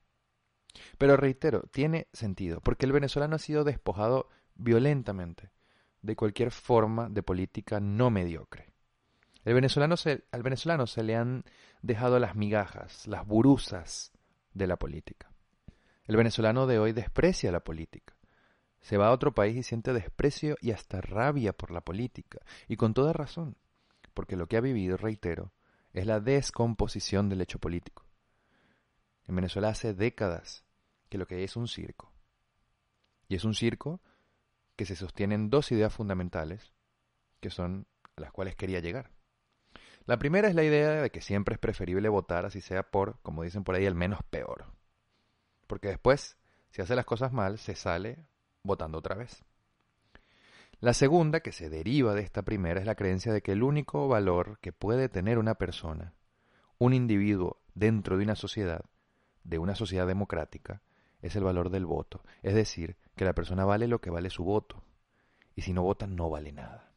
Pero 0.99 1.17
reitero, 1.17 1.63
tiene 1.73 2.07
sentido, 2.13 2.61
porque 2.61 2.87
el 2.87 2.93
venezolano 2.93 3.37
ha 3.37 3.41
sido 3.41 3.65
despojado 3.65 4.29
violentamente 4.55 5.51
de 6.03 6.17
cualquier 6.17 6.51
forma 6.51 7.09
de 7.09 7.23
política 7.23 7.81
no 7.81 8.11
mediocre. 8.11 8.68
Al 9.49 9.55
venezolano 10.43 10.87
se 10.87 11.03
le 11.03 11.17
han 11.17 11.43
dejado 11.81 12.19
las 12.19 12.37
migajas, 12.37 13.07
las 13.07 13.27
buruzas 13.27 14.13
de 14.53 14.67
la 14.67 14.77
política. 14.77 15.31
El 16.05 16.19
venezolano 16.19 16.67
de 16.67 16.79
hoy 16.79 16.93
desprecia 16.93 17.51
la 17.51 17.61
política. 17.61 18.15
Se 18.83 18.99
va 18.99 19.07
a 19.07 19.13
otro 19.13 19.33
país 19.33 19.57
y 19.57 19.63
siente 19.63 19.95
desprecio 19.95 20.57
y 20.61 20.73
hasta 20.73 21.01
rabia 21.01 21.55
por 21.55 21.71
la 21.71 21.81
política, 21.81 22.41
y 22.67 22.77
con 22.77 22.93
toda 22.93 23.15
razón, 23.15 23.57
porque 24.13 24.37
lo 24.37 24.49
que 24.49 24.59
ha 24.59 24.61
vivido, 24.61 24.99
reitero, 24.99 25.55
es 25.95 26.05
la 26.05 26.21
descomposición 26.21 27.31
del 27.31 27.41
hecho 27.41 27.59
político. 27.59 28.05
En 29.27 29.35
Venezuela 29.35 29.71
hace 29.71 29.95
décadas 29.95 30.67
que 31.09 31.17
lo 31.17 31.27
que 31.27 31.37
hay 31.37 31.45
es 31.45 31.57
un 31.57 31.69
circo. 31.69 32.13
Y 33.29 33.35
es 33.35 33.45
un 33.45 33.55
circo 33.55 34.03
que 34.77 34.85
se 34.85 34.95
sostiene 34.95 35.37
en 35.37 35.49
dos 35.49 35.73
ideas 35.73 35.95
fundamentales, 35.95 36.75
que 37.41 37.49
son 37.49 37.87
a 38.15 38.21
las 38.21 38.31
cuales 38.31 38.55
quería 38.55 38.81
llegar. 38.81 39.18
La 40.09 40.19
primera 40.19 40.49
es 40.49 40.55
la 40.55 40.65
idea 40.65 41.03
de 41.03 41.11
que 41.11 41.21
siempre 41.21 41.53
es 41.53 41.59
preferible 41.59 42.09
votar 42.09 42.47
así 42.47 42.63
sea 42.63 42.83
por, 42.83 43.21
como 43.21 43.43
dicen 43.43 43.63
por 43.63 43.75
ahí, 43.75 43.85
el 43.85 43.95
menos 43.95 44.21
peor. 44.31 44.65
Porque 45.67 45.89
después, 45.89 46.39
si 46.71 46.81
hace 46.81 46.97
las 46.97 47.05
cosas 47.05 47.31
mal, 47.31 47.59
se 47.59 47.75
sale 47.75 48.25
votando 48.63 48.97
otra 48.97 49.17
vez. 49.17 49.45
La 50.81 50.95
segunda, 50.95 51.41
que 51.41 51.53
se 51.53 51.69
deriva 51.69 52.15
de 52.15 52.23
esta 52.23 52.41
primera, 52.41 52.81
es 52.81 52.87
la 52.87 52.95
creencia 52.95 53.35
de 53.35 53.43
que 53.43 53.53
el 53.53 53.63
único 53.63 54.09
valor 54.09 54.59
que 54.63 54.73
puede 54.73 55.11
tener 55.11 55.37
una 55.37 55.57
persona, 55.57 56.15
un 56.79 56.95
individuo 56.95 57.61
dentro 57.75 58.17
de 58.17 58.25
una 58.25 58.35
sociedad, 58.35 58.87
de 59.45 59.59
una 59.59 59.75
sociedad 59.75 60.07
democrática, 60.07 60.81
es 61.21 61.37
el 61.37 61.45
valor 61.45 61.69
del 61.69 61.85
voto. 61.85 62.25
Es 62.43 62.55
decir, 62.55 62.97
que 63.15 63.27
la 63.27 63.35
persona 63.35 63.67
vale 63.67 63.87
lo 63.87 64.01
que 64.01 64.09
vale 64.09 64.31
su 64.31 64.43
voto. 64.43 64.83
Y 65.55 65.61
si 65.61 65.75
no 65.75 65.83
vota, 65.83 66.07
no 66.07 66.31
vale 66.31 66.51
nada. 66.51 66.88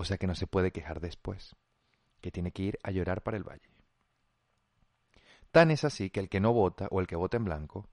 O 0.00 0.04
sea 0.06 0.16
que 0.16 0.26
no 0.26 0.34
se 0.34 0.46
puede 0.46 0.70
quejar 0.70 0.98
después, 0.98 1.54
que 2.22 2.30
tiene 2.30 2.52
que 2.52 2.62
ir 2.62 2.78
a 2.82 2.90
llorar 2.90 3.22
para 3.22 3.36
el 3.36 3.44
valle. 3.44 3.68
Tan 5.52 5.70
es 5.70 5.84
así 5.84 6.08
que 6.08 6.20
el 6.20 6.30
que 6.30 6.40
no 6.40 6.54
vota 6.54 6.88
o 6.90 7.02
el 7.02 7.06
que 7.06 7.16
vota 7.16 7.36
en 7.36 7.44
blanco 7.44 7.86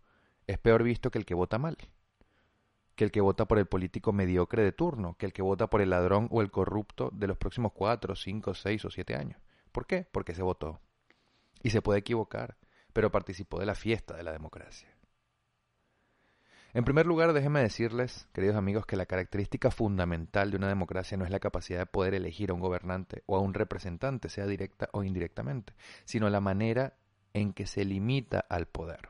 es 0.48 0.58
peor 0.58 0.84
visto 0.84 1.12
que 1.12 1.20
el 1.20 1.26
que 1.26 1.34
vota 1.34 1.58
mal 1.58 1.76
que 2.96 3.04
el 3.04 3.12
que 3.12 3.20
vota 3.20 3.46
por 3.46 3.60
el 3.60 3.66
político 3.66 4.14
mediocre 4.14 4.64
de 4.64 4.72
turno, 4.72 5.18
que 5.18 5.26
el 5.26 5.34
que 5.34 5.42
vota 5.42 5.68
por 5.68 5.82
el 5.82 5.90
ladrón 5.90 6.30
o 6.32 6.42
el 6.42 6.50
corrupto 6.50 7.10
de 7.12 7.28
los 7.28 7.38
próximos 7.38 7.74
cuatro, 7.74 8.16
cinco, 8.16 8.54
seis 8.54 8.86
o 8.86 8.90
siete 8.90 9.14
años. 9.16 9.42
¿Por 9.74 9.86
qué? 9.86 10.08
Porque 10.10 10.34
se 10.34 10.44
votó. 10.44 10.80
Y 11.62 11.72
se 11.72 11.82
puede 11.82 12.00
equivocar, 12.00 12.58
pero 12.94 13.12
participó 13.12 13.60
de 13.60 13.66
la 13.66 13.76
fiesta 13.76 14.16
de 14.16 14.24
la 14.24 14.32
democracia. 14.32 14.90
En 16.74 16.84
primer 16.84 17.06
lugar, 17.06 17.34
déjenme 17.34 17.62
decirles, 17.62 18.28
queridos 18.34 18.58
amigos, 18.58 18.86
que 18.86 18.98
la 18.98 19.06
característica 19.06 19.72
fundamental 19.72 20.52
de 20.52 20.58
una 20.58 20.68
democracia 20.68 21.18
no 21.18 21.26
es 21.26 21.32
la 21.32 21.40
capacidad 21.40 21.80
de 21.80 21.86
poder 21.86 22.14
elegir 22.14 22.52
a 22.52 22.54
un 22.54 22.60
gobernante 22.60 23.24
o 23.26 23.38
a 23.38 23.40
un 23.40 23.54
representante, 23.54 24.30
sea 24.30 24.46
directa 24.46 24.90
o 24.92 25.04
indirectamente, 25.04 25.74
sino 26.06 26.30
la 26.30 26.42
manera 26.42 26.98
en 27.34 27.54
que 27.54 27.66
se 27.66 27.86
limita 27.86 28.40
al 28.50 28.68
poder. 28.68 29.10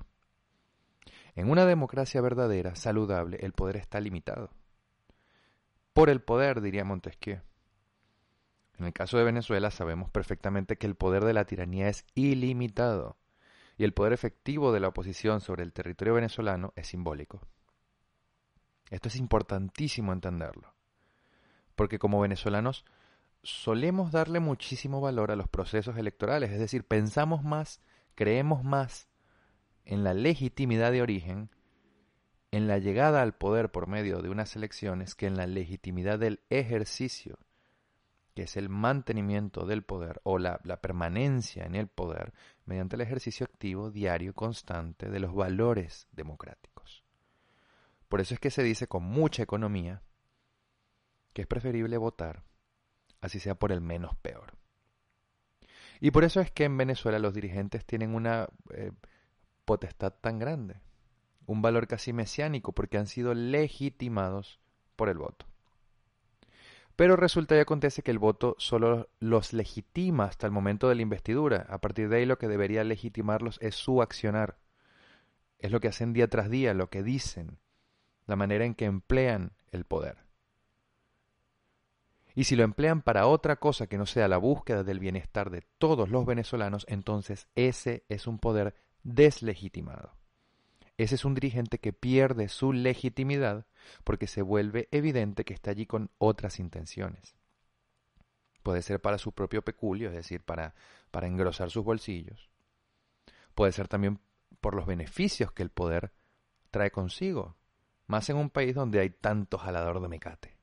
En 1.36 1.50
una 1.50 1.66
democracia 1.66 2.22
verdadera, 2.22 2.76
saludable, 2.76 3.38
el 3.42 3.54
poder 3.54 3.78
está 3.78 4.00
limitado. 4.00 4.52
Por 5.94 6.10
el 6.10 6.22
poder, 6.22 6.62
diría 6.62 6.86
Montesquieu. 6.86 7.42
En 8.78 8.86
el 8.86 8.94
caso 8.94 9.18
de 9.18 9.24
Venezuela 9.24 9.72
sabemos 9.72 10.12
perfectamente 10.12 10.78
que 10.78 10.86
el 10.86 10.96
poder 10.96 11.26
de 11.26 11.34
la 11.34 11.46
tiranía 11.46 11.90
es 11.90 12.06
ilimitado 12.14 13.18
y 13.78 13.84
el 13.84 13.94
poder 13.94 14.14
efectivo 14.14 14.72
de 14.72 14.80
la 14.80 14.88
oposición 14.88 15.40
sobre 15.40 15.64
el 15.64 15.72
territorio 15.72 16.16
venezolano 16.16 16.74
es 16.76 16.88
simbólico. 16.88 17.42
Esto 18.90 19.10
es 19.10 19.18
importantísimo 19.18 20.14
entenderlo, 20.14 20.74
porque 21.76 22.00
como 22.00 22.20
venezolanos 22.20 22.86
solemos 23.44 24.12
darle 24.12 24.40
muchísimo 24.40 25.00
valor 25.00 25.32
a 25.32 25.36
los 25.36 25.48
procesos 25.48 25.98
electorales, 25.98 26.52
es 26.52 26.60
decir, 26.60 26.86
pensamos 26.86 27.44
más, 27.44 27.82
creemos 28.16 28.64
más 28.64 29.08
en 29.86 30.04
la 30.04 30.14
legitimidad 30.14 30.92
de 30.92 31.02
origen, 31.02 31.50
en 32.52 32.68
la 32.68 32.80
llegada 32.80 33.22
al 33.22 33.36
poder 33.36 33.72
por 33.72 33.88
medio 33.88 34.22
de 34.22 34.30
unas 34.30 34.56
elecciones, 34.56 35.16
que 35.16 35.28
en 35.28 35.38
la 35.38 35.48
legitimidad 35.48 36.18
del 36.18 36.42
ejercicio, 36.50 37.38
que 38.34 38.44
es 38.44 38.58
el 38.58 38.70
mantenimiento 38.70 39.66
del 39.66 39.84
poder 39.84 40.22
o 40.24 40.40
la, 40.40 40.60
la 40.64 40.82
permanencia 40.82 41.66
en 41.66 41.76
el 41.76 41.88
poder 41.88 42.34
mediante 42.68 42.98
el 42.98 43.02
ejercicio 43.02 43.46
activo, 43.46 43.90
diario, 43.90 44.34
constante 44.34 45.10
de 45.10 45.20
los 45.20 45.34
valores 45.34 46.08
democráticos. 46.12 47.04
Por 48.10 48.22
eso 48.22 48.34
es 48.34 48.40
que 48.40 48.52
se 48.52 48.62
dice 48.62 48.88
con 48.88 49.04
mucha 49.04 49.42
economía 49.42 50.04
que 51.34 51.42
es 51.42 51.48
preferible 51.48 51.98
votar, 51.98 52.44
así 53.22 53.40
sea 53.40 53.56
por 53.56 53.72
el 53.72 53.82
menos 53.82 54.16
peor. 54.18 54.58
Y 56.00 56.12
por 56.12 56.26
eso 56.26 56.42
es 56.42 56.52
que 56.52 56.66
en 56.66 56.78
Venezuela 56.78 57.20
los 57.20 57.34
dirigentes 57.34 57.86
tienen 57.86 58.14
una 58.14 58.48
eh, 58.72 58.92
potestad 59.66 60.14
tan 60.14 60.38
grande, 60.38 60.82
un 61.46 61.62
valor 61.62 61.88
casi 61.88 62.12
mesiánico 62.12 62.74
porque 62.74 62.98
han 62.98 63.08
sido 63.08 63.34
legitimados 63.34 64.60
por 64.96 65.10
el 65.10 65.18
voto. 65.18 65.46
Pero 66.98 67.16
resulta 67.16 67.56
y 67.56 67.60
acontece 67.60 68.02
que 68.02 68.10
el 68.10 68.18
voto 68.18 68.56
solo 68.58 69.08
los 69.20 69.54
legitima 69.54 70.26
hasta 70.26 70.48
el 70.48 70.52
momento 70.52 70.90
de 70.90 70.96
la 70.96 71.04
investidura. 71.04 71.68
A 71.70 71.78
partir 71.80 72.10
de 72.10 72.18
ahí 72.18 72.26
lo 72.26 72.40
que 72.40 72.48
debería 72.48 72.84
legitimarlos 72.84 73.60
es 73.62 73.76
su 73.76 74.02
accionar. 74.02 74.58
Es 75.60 75.72
lo 75.72 75.80
que 75.80 75.90
hacen 75.90 76.12
día 76.12 76.28
tras 76.28 76.50
día, 76.50 76.74
lo 76.74 76.90
que 76.90 77.04
dicen, 77.04 77.60
la 78.26 78.36
manera 78.36 78.66
en 78.66 78.74
que 78.74 78.86
emplean 78.86 79.52
el 79.72 79.86
poder. 79.86 80.18
Y 82.34 82.46
si 82.46 82.56
lo 82.56 82.64
emplean 82.64 83.04
para 83.04 83.28
otra 83.28 83.58
cosa 83.58 83.86
que 83.86 84.00
no 84.00 84.08
sea 84.08 84.28
la 84.28 84.38
búsqueda 84.38 84.84
del 84.84 85.00
bienestar 85.00 85.52
de 85.52 85.62
todos 85.78 86.10
los 86.10 86.26
venezolanos, 86.26 86.84
entonces 86.90 87.48
ese 87.54 88.06
es 88.10 88.26
un 88.26 88.40
poder 88.40 88.74
deslegitimado. 89.04 90.17
Ese 90.98 91.14
es 91.16 91.26
un 91.26 91.36
dirigente 91.36 91.80
que 91.80 91.94
pierde 91.94 92.50
su 92.50 92.74
legitimidad 92.74 93.68
porque 94.04 94.26
se 94.26 94.42
vuelve 94.42 94.88
evidente 94.92 95.46
que 95.46 95.54
está 95.54 95.72
allí 95.72 95.86
con 95.86 96.10
otras 96.18 96.60
intenciones. 96.60 97.36
Puede 98.64 98.82
ser 98.82 99.00
para 99.00 99.20
su 99.20 99.32
propio 99.32 99.62
peculio, 99.62 100.10
es 100.10 100.16
decir, 100.16 100.44
para, 100.44 100.74
para 101.12 101.28
engrosar 101.28 101.70
sus 101.70 101.86
bolsillos. 101.86 102.50
Puede 103.54 103.72
ser 103.72 103.88
también 103.88 104.20
por 104.60 104.76
los 104.76 104.88
beneficios 104.88 105.52
que 105.52 105.64
el 105.64 105.70
poder 105.70 106.12
trae 106.72 106.92
consigo, 106.92 107.56
más 108.08 108.30
en 108.30 108.38
un 108.38 108.50
país 108.50 108.74
donde 108.74 109.00
hay 109.00 109.12
tanto 109.12 109.58
jalador 109.58 110.02
de 110.02 110.08
mecate. 110.08 110.58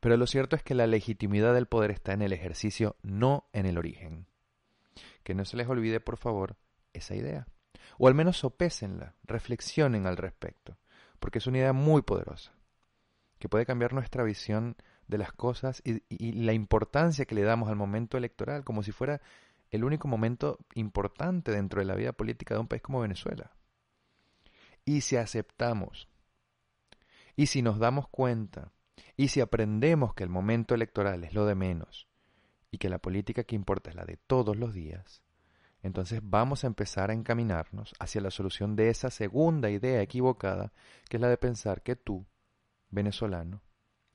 Pero 0.00 0.16
lo 0.16 0.26
cierto 0.28 0.54
es 0.54 0.62
que 0.62 0.74
la 0.74 0.86
legitimidad 0.86 1.52
del 1.52 1.66
poder 1.66 1.90
está 1.90 2.12
en 2.12 2.22
el 2.22 2.32
ejercicio, 2.32 2.96
no 3.02 3.48
en 3.52 3.66
el 3.66 3.76
origen. 3.76 4.28
Que 5.24 5.34
no 5.34 5.44
se 5.44 5.56
les 5.56 5.68
olvide, 5.68 5.98
por 5.98 6.16
favor, 6.16 6.56
esa 6.92 7.16
idea. 7.16 7.48
O 7.98 8.08
al 8.08 8.14
menos 8.14 8.38
sopésenla, 8.38 9.14
reflexionen 9.24 10.06
al 10.06 10.16
respecto, 10.16 10.78
porque 11.18 11.38
es 11.38 11.46
una 11.46 11.58
idea 11.58 11.72
muy 11.72 12.02
poderosa, 12.02 12.52
que 13.38 13.48
puede 13.48 13.66
cambiar 13.66 13.92
nuestra 13.92 14.22
visión 14.22 14.76
de 15.08 15.18
las 15.18 15.32
cosas 15.32 15.82
y, 15.84 16.02
y 16.08 16.32
la 16.44 16.52
importancia 16.52 17.24
que 17.24 17.34
le 17.34 17.42
damos 17.42 17.68
al 17.68 17.76
momento 17.76 18.16
electoral, 18.16 18.64
como 18.64 18.82
si 18.82 18.92
fuera 18.92 19.20
el 19.70 19.84
único 19.84 20.08
momento 20.08 20.58
importante 20.74 21.50
dentro 21.52 21.80
de 21.80 21.86
la 21.86 21.94
vida 21.94 22.12
política 22.12 22.54
de 22.54 22.60
un 22.60 22.68
país 22.68 22.82
como 22.82 23.00
Venezuela. 23.00 23.52
Y 24.84 25.02
si 25.02 25.16
aceptamos, 25.16 26.08
y 27.36 27.46
si 27.46 27.62
nos 27.62 27.78
damos 27.78 28.08
cuenta, 28.08 28.72
y 29.16 29.28
si 29.28 29.40
aprendemos 29.40 30.14
que 30.14 30.24
el 30.24 30.30
momento 30.30 30.74
electoral 30.74 31.24
es 31.24 31.34
lo 31.34 31.46
de 31.46 31.54
menos, 31.54 32.08
y 32.70 32.78
que 32.78 32.88
la 32.88 32.98
política 32.98 33.44
que 33.44 33.56
importa 33.56 33.90
es 33.90 33.96
la 33.96 34.04
de 34.04 34.16
todos 34.16 34.56
los 34.56 34.72
días, 34.72 35.22
entonces 35.82 36.20
vamos 36.22 36.64
a 36.64 36.66
empezar 36.66 37.10
a 37.10 37.14
encaminarnos 37.14 37.94
hacia 37.98 38.20
la 38.20 38.30
solución 38.30 38.74
de 38.74 38.90
esa 38.90 39.10
segunda 39.10 39.70
idea 39.70 40.02
equivocada, 40.02 40.72
que 41.08 41.16
es 41.16 41.20
la 41.20 41.28
de 41.28 41.36
pensar 41.36 41.82
que 41.82 41.94
tú, 41.94 42.26
venezolano, 42.90 43.62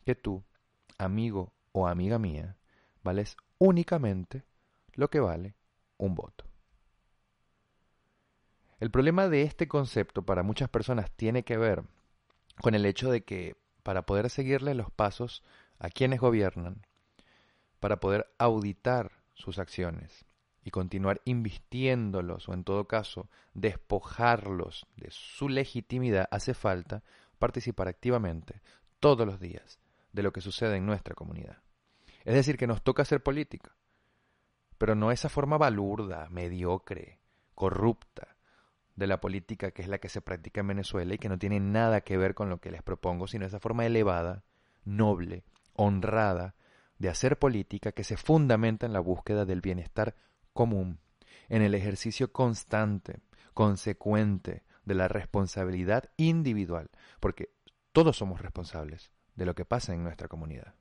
que 0.05 0.15
tú, 0.15 0.43
amigo 0.97 1.53
o 1.71 1.87
amiga 1.87 2.19
mía, 2.19 2.57
vales 3.01 3.37
únicamente 3.59 4.43
lo 4.93 5.09
que 5.09 5.21
vale 5.21 5.55
un 5.97 6.15
voto. 6.15 6.45
El 8.79 8.91
problema 8.91 9.29
de 9.29 9.43
este 9.43 9.69
concepto 9.69 10.23
para 10.23 10.43
muchas 10.43 10.67
personas 10.67 11.09
tiene 11.11 11.43
que 11.43 11.57
ver 11.57 11.83
con 12.61 12.75
el 12.75 12.85
hecho 12.85 13.09
de 13.09 13.23
que 13.23 13.55
para 13.83 14.05
poder 14.05 14.29
seguirle 14.29 14.73
los 14.73 14.91
pasos 14.91 15.43
a 15.79 15.89
quienes 15.89 16.19
gobiernan, 16.19 16.85
para 17.79 18.01
poder 18.01 18.33
auditar 18.37 19.11
sus 19.33 19.59
acciones 19.59 20.25
y 20.63 20.71
continuar 20.71 21.21
invistiéndolos 21.25 22.47
o 22.47 22.53
en 22.53 22.63
todo 22.63 22.87
caso 22.87 23.29
despojarlos 23.53 24.87
de 24.95 25.09
su 25.11 25.49
legitimidad, 25.49 26.27
hace 26.31 26.53
falta 26.53 27.03
participar 27.37 27.87
activamente 27.87 28.61
todos 28.99 29.27
los 29.27 29.39
días 29.39 29.79
de 30.13 30.23
lo 30.23 30.31
que 30.31 30.41
sucede 30.41 30.77
en 30.77 30.85
nuestra 30.85 31.15
comunidad. 31.15 31.57
Es 32.23 32.35
decir, 32.35 32.57
que 32.57 32.67
nos 32.67 32.81
toca 32.81 33.01
hacer 33.01 33.21
política, 33.21 33.75
pero 34.77 34.95
no 34.95 35.11
esa 35.11 35.29
forma 35.29 35.57
balurda, 35.57 36.29
mediocre, 36.29 37.19
corrupta 37.55 38.37
de 38.95 39.07
la 39.07 39.19
política 39.19 39.71
que 39.71 39.81
es 39.81 39.87
la 39.87 39.97
que 39.97 40.09
se 40.09 40.21
practica 40.21 40.61
en 40.61 40.67
Venezuela 40.67 41.13
y 41.13 41.17
que 41.17 41.29
no 41.29 41.37
tiene 41.37 41.59
nada 41.59 42.01
que 42.01 42.17
ver 42.17 42.33
con 42.33 42.49
lo 42.49 42.59
que 42.59 42.71
les 42.71 42.83
propongo, 42.83 43.27
sino 43.27 43.45
esa 43.45 43.59
forma 43.59 43.85
elevada, 43.85 44.43
noble, 44.85 45.43
honrada, 45.73 46.55
de 46.99 47.09
hacer 47.09 47.37
política 47.37 47.91
que 47.91 48.03
se 48.03 48.17
fundamenta 48.17 48.85
en 48.85 48.93
la 48.93 48.99
búsqueda 48.99 49.45
del 49.45 49.61
bienestar 49.61 50.15
común, 50.53 50.99
en 51.49 51.61
el 51.61 51.75
ejercicio 51.75 52.31
constante, 52.31 53.21
consecuente 53.53 54.63
de 54.85 54.95
la 54.95 55.07
responsabilidad 55.07 56.11
individual, 56.17 56.89
porque 57.19 57.49
todos 57.91 58.17
somos 58.17 58.41
responsables 58.41 59.11
de 59.35 59.45
lo 59.45 59.55
que 59.55 59.65
pasa 59.65 59.93
en 59.93 60.03
nuestra 60.03 60.27
comunidad, 60.27 60.75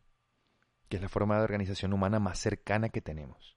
que 0.89 0.97
es 0.97 1.03
la 1.03 1.09
forma 1.09 1.37
de 1.37 1.45
organización 1.45 1.93
humana 1.93 2.19
más 2.19 2.39
cercana 2.39 2.89
que 2.89 3.01
tenemos. 3.01 3.57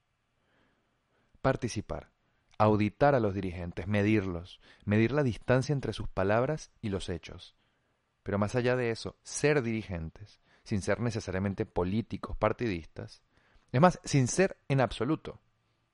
Participar, 1.42 2.10
auditar 2.58 3.14
a 3.14 3.20
los 3.20 3.34
dirigentes, 3.34 3.86
medirlos, 3.86 4.60
medir 4.84 5.12
la 5.12 5.22
distancia 5.22 5.72
entre 5.72 5.92
sus 5.92 6.08
palabras 6.08 6.70
y 6.80 6.88
los 6.88 7.08
hechos. 7.08 7.56
Pero 8.22 8.38
más 8.38 8.54
allá 8.54 8.74
de 8.76 8.90
eso, 8.90 9.16
ser 9.22 9.62
dirigentes, 9.62 10.40
sin 10.64 10.82
ser 10.82 11.00
necesariamente 11.00 11.66
políticos 11.66 12.36
partidistas, 12.36 13.22
es 13.72 13.80
más, 13.80 14.00
sin 14.04 14.26
ser 14.26 14.58
en 14.68 14.80
absoluto 14.80 15.40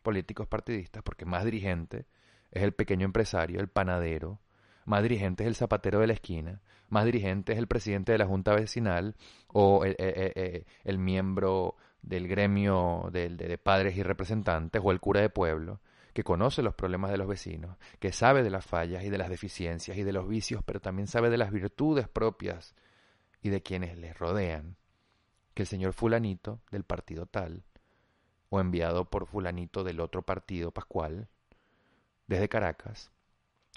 políticos 0.02 0.46
partidistas, 0.46 1.02
porque 1.02 1.24
más 1.24 1.44
dirigente 1.44 2.06
es 2.50 2.62
el 2.62 2.72
pequeño 2.72 3.06
empresario, 3.06 3.60
el 3.60 3.68
panadero, 3.68 4.40
más 4.84 5.02
dirigente 5.02 5.44
es 5.44 5.48
el 5.48 5.54
zapatero 5.54 6.00
de 6.00 6.08
la 6.08 6.12
esquina, 6.12 6.60
más 6.88 7.04
dirigente 7.04 7.52
es 7.52 7.58
el 7.58 7.68
presidente 7.68 8.12
de 8.12 8.18
la 8.18 8.26
junta 8.26 8.54
vecinal 8.54 9.16
o 9.48 9.84
el, 9.84 9.92
eh, 9.92 10.32
eh, 10.36 10.64
eh, 10.84 10.98
miembro 10.98 11.76
del 12.02 12.28
gremio 12.28 13.08
de 13.12 13.58
padres 13.58 13.96
y 13.96 14.02
representantes 14.02 14.82
o 14.84 14.90
el 14.90 15.00
cura 15.00 15.20
de 15.20 15.30
pueblo 15.30 15.80
que 16.12 16.24
conoce 16.24 16.62
los 16.62 16.74
problemas 16.74 17.10
de 17.10 17.16
los 17.16 17.26
vecinos, 17.26 17.76
que 17.98 18.12
sabe 18.12 18.42
de 18.42 18.50
las 18.50 18.66
fallas 18.66 19.04
y 19.04 19.10
de 19.10 19.18
las 19.18 19.30
deficiencias 19.30 19.96
y 19.96 20.02
de 20.02 20.12
los 20.12 20.28
vicios, 20.28 20.62
pero 20.64 20.80
también 20.80 21.06
sabe 21.06 21.30
de 21.30 21.38
las 21.38 21.50
virtudes 21.50 22.08
propias 22.08 22.74
y 23.40 23.48
de 23.48 23.62
quienes 23.62 23.96
les 23.96 24.18
rodean, 24.18 24.76
que 25.54 25.62
el 25.62 25.66
señor 25.66 25.92
fulanito 25.92 26.60
del 26.70 26.84
partido 26.84 27.26
tal, 27.26 27.64
o 28.52 28.60
enviado 28.60 29.06
por 29.06 29.26
fulanito 29.26 29.82
del 29.82 29.98
otro 29.98 30.20
partido 30.20 30.72
pascual, 30.72 31.26
desde 32.26 32.50
Caracas, 32.50 33.10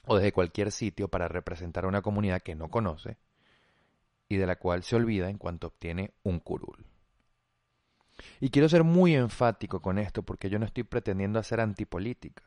o 0.05 0.17
desde 0.17 0.33
cualquier 0.33 0.69
sitio 0.69 1.07
para 1.07 1.29
representar 1.29 1.85
a 1.85 1.87
una 1.87 2.01
comunidad 2.01 2.41
que 2.41 2.55
no 2.55 2.69
conoce 2.69 3.15
y 4.27 4.35
de 4.35 4.45
la 4.45 4.57
cual 4.57 4.83
se 4.83 4.97
olvida 4.97 5.29
en 5.29 5.37
cuanto 5.37 5.67
obtiene 5.67 6.11
un 6.23 6.41
curul. 6.41 6.85
Y 8.41 8.49
quiero 8.49 8.67
ser 8.67 8.83
muy 8.83 9.15
enfático 9.15 9.81
con 9.81 9.97
esto 9.97 10.23
porque 10.23 10.49
yo 10.49 10.59
no 10.59 10.65
estoy 10.65 10.83
pretendiendo 10.83 11.39
hacer 11.39 11.61
antipolítica. 11.61 12.43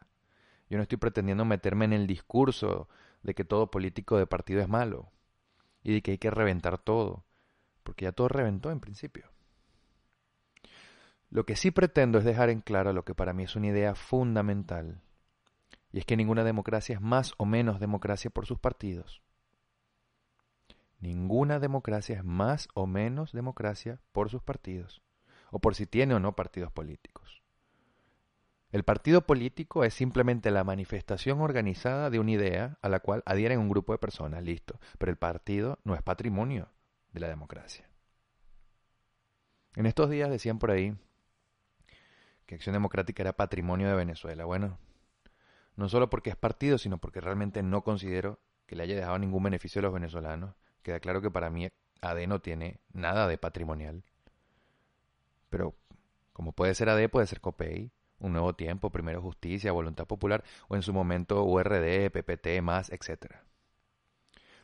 Yo 0.68 0.76
no 0.76 0.82
estoy 0.82 0.98
pretendiendo 0.98 1.46
meterme 1.46 1.86
en 1.86 1.94
el 1.94 2.06
discurso 2.06 2.90
de 3.22 3.32
que 3.32 3.44
todo 3.44 3.70
político 3.70 4.18
de 4.18 4.26
partido 4.26 4.60
es 4.60 4.68
malo 4.68 5.10
y 5.82 5.94
de 5.94 6.02
que 6.02 6.10
hay 6.10 6.18
que 6.18 6.30
reventar 6.30 6.76
todo, 6.76 7.24
porque 7.84 8.04
ya 8.04 8.12
todo 8.12 8.28
reventó 8.28 8.70
en 8.70 8.80
principio. 8.80 9.30
Lo 11.30 11.44
que 11.44 11.56
sí 11.56 11.70
pretendo 11.70 12.18
es 12.18 12.24
dejar 12.24 12.48
en 12.48 12.60
claro 12.60 12.92
lo 12.92 13.04
que 13.04 13.14
para 13.14 13.32
mí 13.32 13.44
es 13.44 13.54
una 13.54 13.68
idea 13.68 13.94
fundamental, 13.94 15.02
y 15.92 15.98
es 15.98 16.04
que 16.04 16.16
ninguna 16.16 16.44
democracia 16.44 16.94
es 16.94 17.00
más 17.00 17.34
o 17.36 17.44
menos 17.44 17.80
democracia 17.80 18.30
por 18.30 18.46
sus 18.46 18.58
partidos. 18.58 19.22
Ninguna 21.00 21.58
democracia 21.58 22.16
es 22.16 22.24
más 22.24 22.68
o 22.74 22.86
menos 22.86 23.32
democracia 23.32 24.00
por 24.12 24.30
sus 24.30 24.42
partidos 24.42 25.02
o 25.50 25.60
por 25.60 25.74
si 25.74 25.86
tiene 25.86 26.14
o 26.14 26.20
no 26.20 26.34
partidos 26.34 26.72
políticos. 26.72 27.42
El 28.70 28.84
partido 28.84 29.22
político 29.22 29.84
es 29.84 29.94
simplemente 29.94 30.50
la 30.50 30.64
manifestación 30.64 31.40
organizada 31.40 32.10
de 32.10 32.18
una 32.18 32.32
idea 32.32 32.78
a 32.82 32.88
la 32.90 33.00
cual 33.00 33.22
adhieren 33.24 33.60
un 33.60 33.70
grupo 33.70 33.92
de 33.92 33.98
personas, 33.98 34.42
listo. 34.42 34.78
Pero 34.98 35.10
el 35.10 35.16
partido 35.16 35.78
no 35.84 35.94
es 35.94 36.02
patrimonio 36.02 36.68
de 37.12 37.20
la 37.20 37.28
democracia. 37.28 37.88
En 39.74 39.86
estos 39.86 40.10
días 40.10 40.28
decían 40.28 40.58
por 40.58 40.70
ahí 40.70 40.98
que 42.48 42.54
Acción 42.54 42.72
Democrática 42.72 43.22
era 43.22 43.34
patrimonio 43.34 43.88
de 43.88 43.94
Venezuela. 43.94 44.46
Bueno, 44.46 44.78
no 45.76 45.90
solo 45.90 46.08
porque 46.08 46.30
es 46.30 46.36
partido, 46.36 46.78
sino 46.78 46.96
porque 46.96 47.20
realmente 47.20 47.62
no 47.62 47.84
considero 47.84 48.40
que 48.66 48.74
le 48.74 48.84
haya 48.84 48.96
dejado 48.96 49.18
ningún 49.18 49.42
beneficio 49.42 49.80
a 49.80 49.82
los 49.82 49.92
venezolanos. 49.92 50.54
Queda 50.82 50.98
claro 50.98 51.20
que 51.20 51.30
para 51.30 51.50
mí 51.50 51.68
AD 52.00 52.26
no 52.26 52.40
tiene 52.40 52.80
nada 52.90 53.28
de 53.28 53.36
patrimonial. 53.36 54.02
Pero 55.50 55.76
como 56.32 56.52
puede 56.52 56.74
ser 56.74 56.88
AD, 56.88 57.10
puede 57.10 57.26
ser 57.26 57.42
COPEI, 57.42 57.92
Un 58.18 58.32
Nuevo 58.32 58.54
Tiempo, 58.54 58.88
Primero 58.88 59.20
Justicia, 59.20 59.70
Voluntad 59.70 60.06
Popular 60.06 60.42
o 60.68 60.74
en 60.74 60.80
su 60.80 60.94
momento 60.94 61.44
URD, 61.44 62.10
PPT, 62.10 62.62
más, 62.62 62.88
etc. 62.88 63.34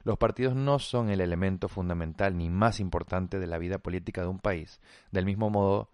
Los 0.04 0.16
partidos 0.16 0.56
no 0.56 0.78
son 0.78 1.10
el 1.10 1.20
elemento 1.20 1.68
fundamental 1.68 2.38
ni 2.38 2.48
más 2.48 2.80
importante 2.80 3.38
de 3.38 3.46
la 3.46 3.58
vida 3.58 3.76
política 3.76 4.22
de 4.22 4.28
un 4.28 4.38
país, 4.38 4.80
del 5.10 5.26
mismo 5.26 5.50
modo 5.50 5.90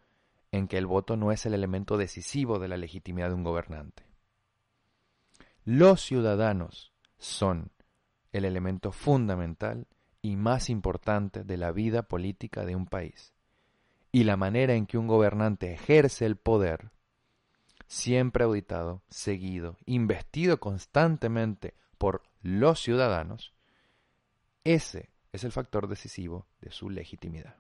en 0.53 0.69
que 0.69 0.79
el 0.79 0.87
voto 0.87 1.17
no 1.17 1.33
es 1.33 1.47
el 1.47 1.55
elemento 1.55 1.97
decisivo 1.97 2.59
de 2.59 2.69
la 2.69 2.77
legitimidad 2.77 3.29
de 3.29 3.35
un 3.35 3.45
gobernante. 3.45 4.05
Los 5.65 6.03
ciudadanos 6.03 6.93
son 7.19 7.71
el 8.33 8.45
elemento 8.45 8.93
fundamental 8.93 9.87
y 10.23 10.37
más 10.37 10.71
importante 10.71 11.45
de 11.45 11.57
la 11.57 11.73
vida 11.73 12.03
política 12.03 12.65
de 12.65 12.77
un 12.77 12.87
país 12.87 13.33
y 14.13 14.25
la 14.25 14.37
manera 14.37 14.75
en 14.75 14.87
que 14.87 14.99
un 14.99 15.07
gobernante 15.07 15.73
ejerce 15.73 16.27
el 16.27 16.37
poder, 16.37 16.91
siempre 17.87 18.45
auditado, 18.45 19.03
seguido, 19.09 19.77
investido 19.87 20.59
constantemente 20.59 21.75
por 21.99 22.23
los 22.43 22.81
ciudadanos, 22.81 23.53
ese 24.65 25.11
es 25.33 25.45
el 25.45 25.53
factor 25.53 25.89
decisivo 25.89 26.47
de 26.61 26.71
su 26.71 26.91
legitimidad. 26.91 27.60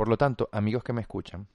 Por 0.00 0.08
lo 0.08 0.16
tanto, 0.16 0.48
amigos 0.50 0.82
que 0.82 0.94
me 0.94 1.02
escuchan, 1.02 1.46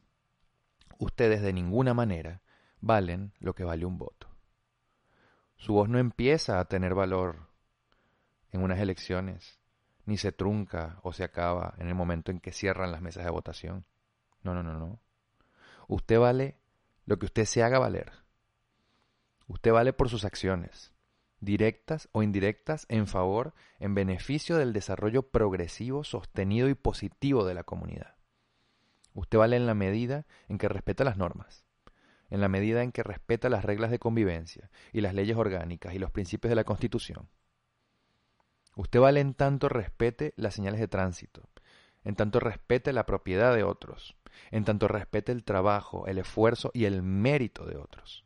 ustedes 0.99 1.41
de 1.41 1.51
ninguna 1.51 1.95
manera 1.95 2.43
valen 2.79 3.33
lo 3.39 3.55
que 3.55 3.63
vale 3.63 3.87
un 3.87 3.97
voto. 3.97 4.27
Su 5.55 5.73
voz 5.73 5.89
no 5.89 5.97
empieza 5.97 6.59
a 6.59 6.65
tener 6.65 6.93
valor 6.93 7.49
en 8.51 8.61
unas 8.61 8.79
elecciones 8.79 9.59
ni 10.05 10.17
se 10.17 10.31
trunca 10.31 10.99
o 11.01 11.11
se 11.11 11.23
acaba 11.23 11.73
en 11.79 11.87
el 11.87 11.95
momento 11.95 12.29
en 12.29 12.39
que 12.39 12.51
cierran 12.51 12.91
las 12.91 13.01
mesas 13.01 13.25
de 13.25 13.31
votación. 13.31 13.83
No, 14.43 14.53
no, 14.53 14.61
no, 14.61 14.77
no. 14.77 14.99
Usted 15.87 16.19
vale 16.19 16.55
lo 17.07 17.17
que 17.17 17.25
usted 17.25 17.45
se 17.45 17.63
haga 17.63 17.79
valer. 17.79 18.11
Usted 19.47 19.71
vale 19.71 19.91
por 19.91 20.07
sus 20.07 20.23
acciones, 20.23 20.93
directas 21.39 22.09
o 22.11 22.21
indirectas, 22.21 22.85
en 22.89 23.07
favor, 23.07 23.55
en 23.79 23.95
beneficio 23.95 24.57
del 24.57 24.71
desarrollo 24.71 25.31
progresivo, 25.31 26.03
sostenido 26.03 26.69
y 26.69 26.75
positivo 26.75 27.43
de 27.43 27.55
la 27.55 27.63
comunidad. 27.63 28.14
Usted 29.15 29.39
vale 29.39 29.55
en 29.55 29.65
la 29.65 29.73
medida 29.73 30.27
en 30.47 30.59
que 30.59 30.69
respeta 30.69 31.03
las 31.03 31.17
normas, 31.17 31.65
en 32.29 32.39
la 32.39 32.49
medida 32.49 32.83
en 32.83 32.91
que 32.91 33.01
respeta 33.01 33.49
las 33.49 33.65
reglas 33.65 33.89
de 33.89 33.97
convivencia 33.97 34.69
y 34.93 35.01
las 35.01 35.15
leyes 35.15 35.35
orgánicas 35.35 35.95
y 35.95 35.99
los 35.99 36.11
principios 36.11 36.49
de 36.49 36.55
la 36.55 36.63
Constitución 36.63 37.27
Usted 38.75 38.99
vale 38.99 39.21
en 39.21 39.33
tanto 39.33 39.69
respete 39.69 40.33
las 40.35 40.53
señales 40.53 40.79
de 40.79 40.89
tránsito, 40.89 41.49
en 42.03 42.15
tanto 42.15 42.39
respete 42.39 42.91
la 42.91 43.05
propiedad 43.05 43.55
de 43.55 43.63
otros, 43.63 44.17
en 44.51 44.65
tanto 44.65 44.89
respete 44.89 45.31
el 45.31 45.45
trabajo, 45.45 46.07
el 46.07 46.17
esfuerzo 46.17 46.71
y 46.73 46.83
el 46.83 47.01
mérito 47.01 47.65
de 47.65 47.77
otros, 47.77 48.25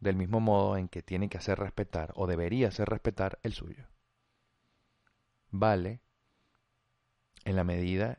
del 0.00 0.16
mismo 0.16 0.40
modo 0.40 0.78
en 0.78 0.88
que 0.88 1.02
tiene 1.02 1.28
que 1.28 1.36
hacer 1.36 1.58
respetar 1.58 2.12
o 2.16 2.26
debería 2.26 2.68
hacer 2.68 2.88
respetar 2.88 3.38
el 3.42 3.52
suyo. 3.52 3.86
Vale 5.50 6.00
en 7.44 7.56
la 7.56 7.64
medida 7.64 8.18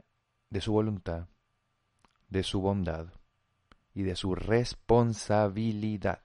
de 0.52 0.62
su 0.62 0.72
voluntad, 0.72 1.28
de 2.36 2.44
su 2.44 2.60
bondad 2.60 3.08
y 3.94 4.04
de 4.04 4.18
su 4.18 4.36
responsabilidad. 4.36 6.20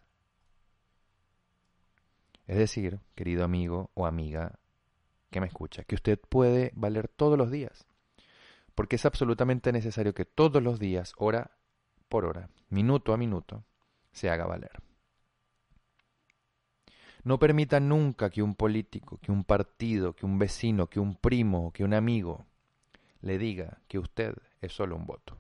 Es 2.48 2.58
decir, 2.58 2.98
querido 3.14 3.44
amigo 3.44 3.92
o 3.94 4.06
amiga 4.06 4.58
que 5.30 5.40
me 5.40 5.46
escucha, 5.46 5.84
que 5.84 5.94
usted 5.94 6.18
puede 6.18 6.72
valer 6.74 7.06
todos 7.06 7.38
los 7.38 7.52
días. 7.52 7.86
Porque 8.74 8.96
es 8.96 9.06
absolutamente 9.06 9.70
necesario 9.70 10.12
que 10.12 10.24
todos 10.24 10.60
los 10.60 10.80
días, 10.80 11.12
hora 11.16 11.52
por 12.08 12.24
hora, 12.24 12.50
minuto 12.70 13.12
a 13.12 13.16
minuto, 13.16 13.62
se 14.10 14.30
haga 14.30 14.46
valer. 14.46 14.82
No 17.22 17.38
permita 17.38 17.78
nunca 17.78 18.30
que 18.30 18.42
un 18.42 18.56
político, 18.56 19.18
que 19.18 19.30
un 19.30 19.44
partido, 19.44 20.14
que 20.14 20.26
un 20.26 20.40
vecino, 20.40 20.88
que 20.88 20.98
un 20.98 21.14
primo, 21.14 21.70
que 21.72 21.84
un 21.84 21.94
amigo 21.94 22.46
le 23.20 23.38
diga 23.38 23.78
que 23.86 24.00
usted 24.00 24.34
es 24.60 24.72
solo 24.72 24.96
un 24.96 25.06
voto. 25.06 25.38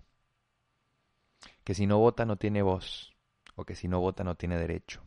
Que 1.70 1.74
si 1.76 1.86
no 1.86 1.98
vota 1.98 2.26
no 2.26 2.34
tiene 2.34 2.62
voz, 2.62 3.14
o 3.54 3.64
que 3.64 3.76
si 3.76 3.86
no 3.86 4.00
vota 4.00 4.24
no 4.24 4.34
tiene 4.34 4.58
derecho. 4.58 5.06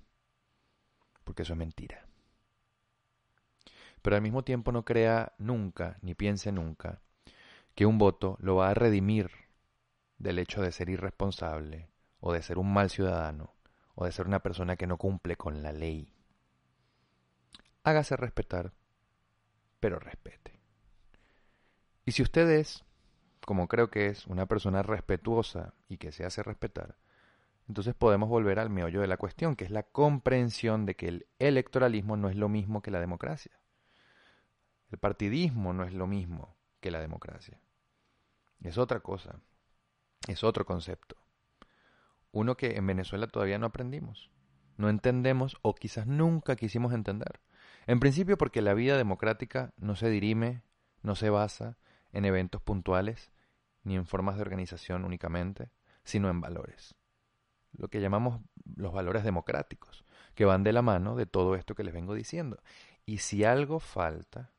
Porque 1.25 1.41
eso 1.41 1.51
es 1.51 1.59
mentira 1.59 2.07
pero 4.03 4.17
al 4.17 4.21
mismo 4.21 4.43
tiempo 4.43 4.71
no 4.71 4.83
crea 4.83 5.33
nunca, 5.37 5.97
ni 6.01 6.13
piense 6.13 6.51
nunca, 6.51 7.01
que 7.73 7.85
un 7.85 7.97
voto 7.97 8.37
lo 8.41 8.57
va 8.57 8.69
a 8.69 8.73
redimir 8.73 9.31
del 10.17 10.39
hecho 10.39 10.61
de 10.61 10.73
ser 10.73 10.89
irresponsable, 10.89 11.89
o 12.19 12.33
de 12.33 12.41
ser 12.41 12.59
un 12.59 12.71
mal 12.71 12.89
ciudadano, 12.89 13.55
o 13.95 14.05
de 14.05 14.11
ser 14.11 14.27
una 14.27 14.41
persona 14.41 14.75
que 14.75 14.87
no 14.87 14.97
cumple 14.97 15.37
con 15.37 15.63
la 15.63 15.71
ley. 15.71 16.13
Hágase 17.83 18.17
respetar, 18.17 18.73
pero 19.79 19.99
respete. 19.99 20.59
Y 22.05 22.11
si 22.11 22.23
usted 22.23 22.49
es, 22.49 22.83
como 23.45 23.67
creo 23.67 23.89
que 23.89 24.07
es, 24.07 24.27
una 24.27 24.45
persona 24.45 24.83
respetuosa 24.83 25.73
y 25.87 25.97
que 25.97 26.11
se 26.11 26.25
hace 26.25 26.43
respetar, 26.43 26.95
entonces 27.67 27.95
podemos 27.95 28.29
volver 28.29 28.59
al 28.59 28.69
meollo 28.69 29.01
de 29.01 29.07
la 29.07 29.17
cuestión, 29.17 29.55
que 29.55 29.63
es 29.63 29.71
la 29.71 29.83
comprensión 29.83 30.85
de 30.85 30.95
que 30.95 31.07
el 31.07 31.27
electoralismo 31.39 32.17
no 32.17 32.29
es 32.29 32.35
lo 32.35 32.49
mismo 32.49 32.81
que 32.81 32.91
la 32.91 32.99
democracia. 32.99 33.51
El 34.91 34.97
partidismo 34.97 35.73
no 35.73 35.83
es 35.83 35.93
lo 35.93 36.05
mismo 36.05 36.55
que 36.81 36.91
la 36.91 36.99
democracia. 36.99 37.59
Es 38.61 38.77
otra 38.77 38.99
cosa, 38.99 39.39
es 40.27 40.43
otro 40.43 40.65
concepto. 40.65 41.15
Uno 42.31 42.55
que 42.55 42.77
en 42.77 42.85
Venezuela 42.87 43.27
todavía 43.27 43.59
no 43.59 43.67
aprendimos, 43.67 44.29
no 44.77 44.89
entendemos 44.89 45.57
o 45.61 45.75
quizás 45.75 46.07
nunca 46.07 46.55
quisimos 46.55 46.93
entender. 46.93 47.41
En 47.87 47.99
principio 47.99 48.37
porque 48.37 48.61
la 48.61 48.73
vida 48.73 48.97
democrática 48.97 49.73
no 49.77 49.95
se 49.95 50.09
dirime, 50.09 50.61
no 51.01 51.15
se 51.15 51.29
basa 51.29 51.77
en 52.11 52.25
eventos 52.25 52.61
puntuales, 52.61 53.32
ni 53.83 53.95
en 53.95 54.05
formas 54.05 54.35
de 54.35 54.41
organización 54.41 55.05
únicamente, 55.05 55.71
sino 56.03 56.29
en 56.29 56.41
valores. 56.41 56.95
Lo 57.71 57.87
que 57.89 58.01
llamamos 58.01 58.41
los 58.75 58.93
valores 58.93 59.23
democráticos, 59.23 60.05
que 60.35 60.45
van 60.45 60.63
de 60.63 60.73
la 60.73 60.81
mano 60.81 61.15
de 61.15 61.25
todo 61.25 61.55
esto 61.55 61.75
que 61.75 61.83
les 61.83 61.93
vengo 61.93 62.13
diciendo. 62.13 62.61
Y 63.05 63.19
si 63.19 63.43
algo 63.43 63.79
falta, 63.79 64.51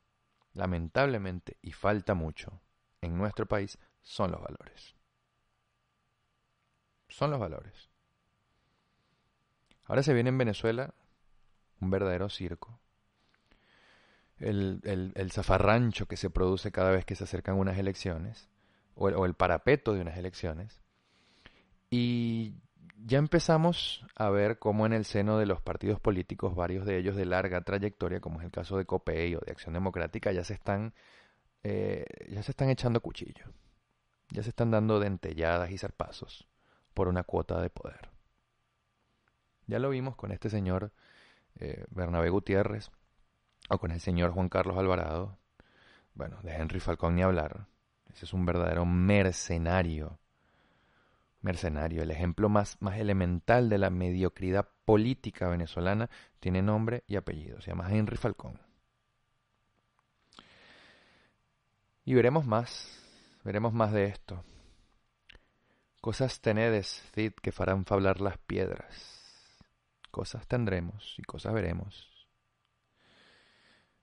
lamentablemente, 0.52 1.58
y 1.62 1.72
falta 1.72 2.14
mucho, 2.14 2.60
en 3.00 3.16
nuestro 3.16 3.46
país, 3.46 3.78
son 4.02 4.30
los 4.30 4.40
valores. 4.40 4.94
Son 7.08 7.30
los 7.30 7.40
valores. 7.40 7.90
Ahora 9.84 10.02
se 10.02 10.14
viene 10.14 10.30
en 10.30 10.38
Venezuela 10.38 10.94
un 11.80 11.90
verdadero 11.90 12.28
circo 12.28 12.80
el, 14.38 15.12
el, 15.14 15.32
zafarrancho 15.32 16.06
que 16.06 16.16
se 16.16 16.30
produce 16.30 16.72
cada 16.72 16.90
vez 16.90 17.04
que 17.04 17.14
se 17.14 17.24
acercan 17.24 17.56
unas 17.56 17.78
elecciones, 17.78 18.48
o 18.94 19.26
el, 19.26 19.34
parapeto 19.34 19.94
de 19.94 20.00
unas 20.00 20.16
elecciones. 20.16 20.80
Y 21.90 22.54
ya 22.96 23.18
empezamos 23.18 24.04
a 24.16 24.30
ver 24.30 24.58
cómo 24.58 24.86
en 24.86 24.92
el 24.92 25.04
seno 25.04 25.38
de 25.38 25.46
los 25.46 25.60
partidos 25.60 26.00
políticos, 26.00 26.54
varios 26.54 26.86
de 26.86 26.98
ellos 26.98 27.16
de 27.16 27.26
larga 27.26 27.60
trayectoria, 27.62 28.20
como 28.20 28.40
es 28.40 28.46
el 28.46 28.52
caso 28.52 28.76
de 28.78 28.86
COPEI 28.86 29.36
o 29.36 29.40
de 29.40 29.52
Acción 29.52 29.74
Democrática, 29.74 30.32
ya 30.32 30.44
se 30.44 30.54
están, 30.54 30.94
eh, 31.62 32.04
ya 32.28 32.42
se 32.42 32.52
están 32.52 32.70
echando 32.70 33.00
cuchillo, 33.00 33.46
ya 34.30 34.42
se 34.42 34.50
están 34.50 34.70
dando 34.70 35.00
dentelladas 35.00 35.70
y 35.70 35.78
zarpazos 35.78 36.48
por 36.94 37.08
una 37.08 37.24
cuota 37.24 37.60
de 37.60 37.70
poder. 37.70 38.08
Ya 39.66 39.78
lo 39.78 39.90
vimos 39.90 40.16
con 40.16 40.30
este 40.30 40.50
señor 40.50 40.92
eh, 41.56 41.84
Bernabé 41.90 42.30
Gutiérrez, 42.30 42.90
o 43.70 43.78
con 43.78 43.90
el 43.90 44.00
señor 44.00 44.32
Juan 44.32 44.48
Carlos 44.48 44.76
Alvarado, 44.76 45.38
bueno, 46.14 46.38
de 46.42 46.52
Henry 46.54 46.80
Falcón 46.80 47.16
ni 47.16 47.22
hablar. 47.22 47.66
Ese 48.14 48.26
es 48.26 48.32
un 48.32 48.46
verdadero 48.46 48.86
mercenario. 48.86 50.18
Mercenario, 51.42 52.02
el 52.02 52.10
ejemplo 52.10 52.48
más, 52.48 52.80
más 52.80 52.98
elemental 52.98 53.68
de 53.68 53.78
la 53.78 53.90
mediocridad 53.90 54.68
política 54.84 55.48
venezolana, 55.48 56.08
tiene 56.40 56.62
nombre 56.62 57.02
y 57.06 57.16
apellido, 57.16 57.60
se 57.60 57.70
llama 57.70 57.90
Henry 57.90 58.16
Falcón. 58.16 58.58
Y 62.04 62.14
veremos 62.14 62.46
más, 62.46 63.02
veremos 63.44 63.72
más 63.72 63.92
de 63.92 64.06
esto. 64.06 64.44
Cosas 66.00 66.40
tenedes, 66.40 67.02
Cid, 67.14 67.32
que 67.42 67.50
farán 67.50 67.84
fablar 67.84 68.20
las 68.20 68.38
piedras. 68.38 69.58
Cosas 70.10 70.46
tendremos 70.46 71.16
y 71.18 71.22
cosas 71.22 71.52
veremos. 71.52 72.28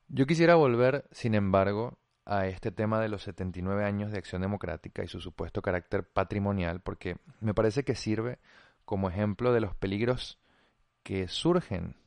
Yo 0.07 0.25
quisiera 0.27 0.55
volver, 0.55 1.05
sin 1.11 1.35
embargo, 1.35 1.97
a 2.31 2.47
este 2.47 2.71
tema 2.71 3.01
de 3.01 3.09
los 3.09 3.23
79 3.23 3.83
años 3.83 4.11
de 4.11 4.17
acción 4.17 4.41
democrática 4.41 5.03
y 5.03 5.07
su 5.07 5.19
supuesto 5.19 5.61
carácter 5.61 6.05
patrimonial, 6.05 6.79
porque 6.79 7.17
me 7.41 7.53
parece 7.53 7.83
que 7.83 7.93
sirve 7.93 8.39
como 8.85 9.09
ejemplo 9.09 9.51
de 9.51 9.59
los 9.59 9.75
peligros 9.75 10.39
que 11.03 11.27
surgen 11.27 11.97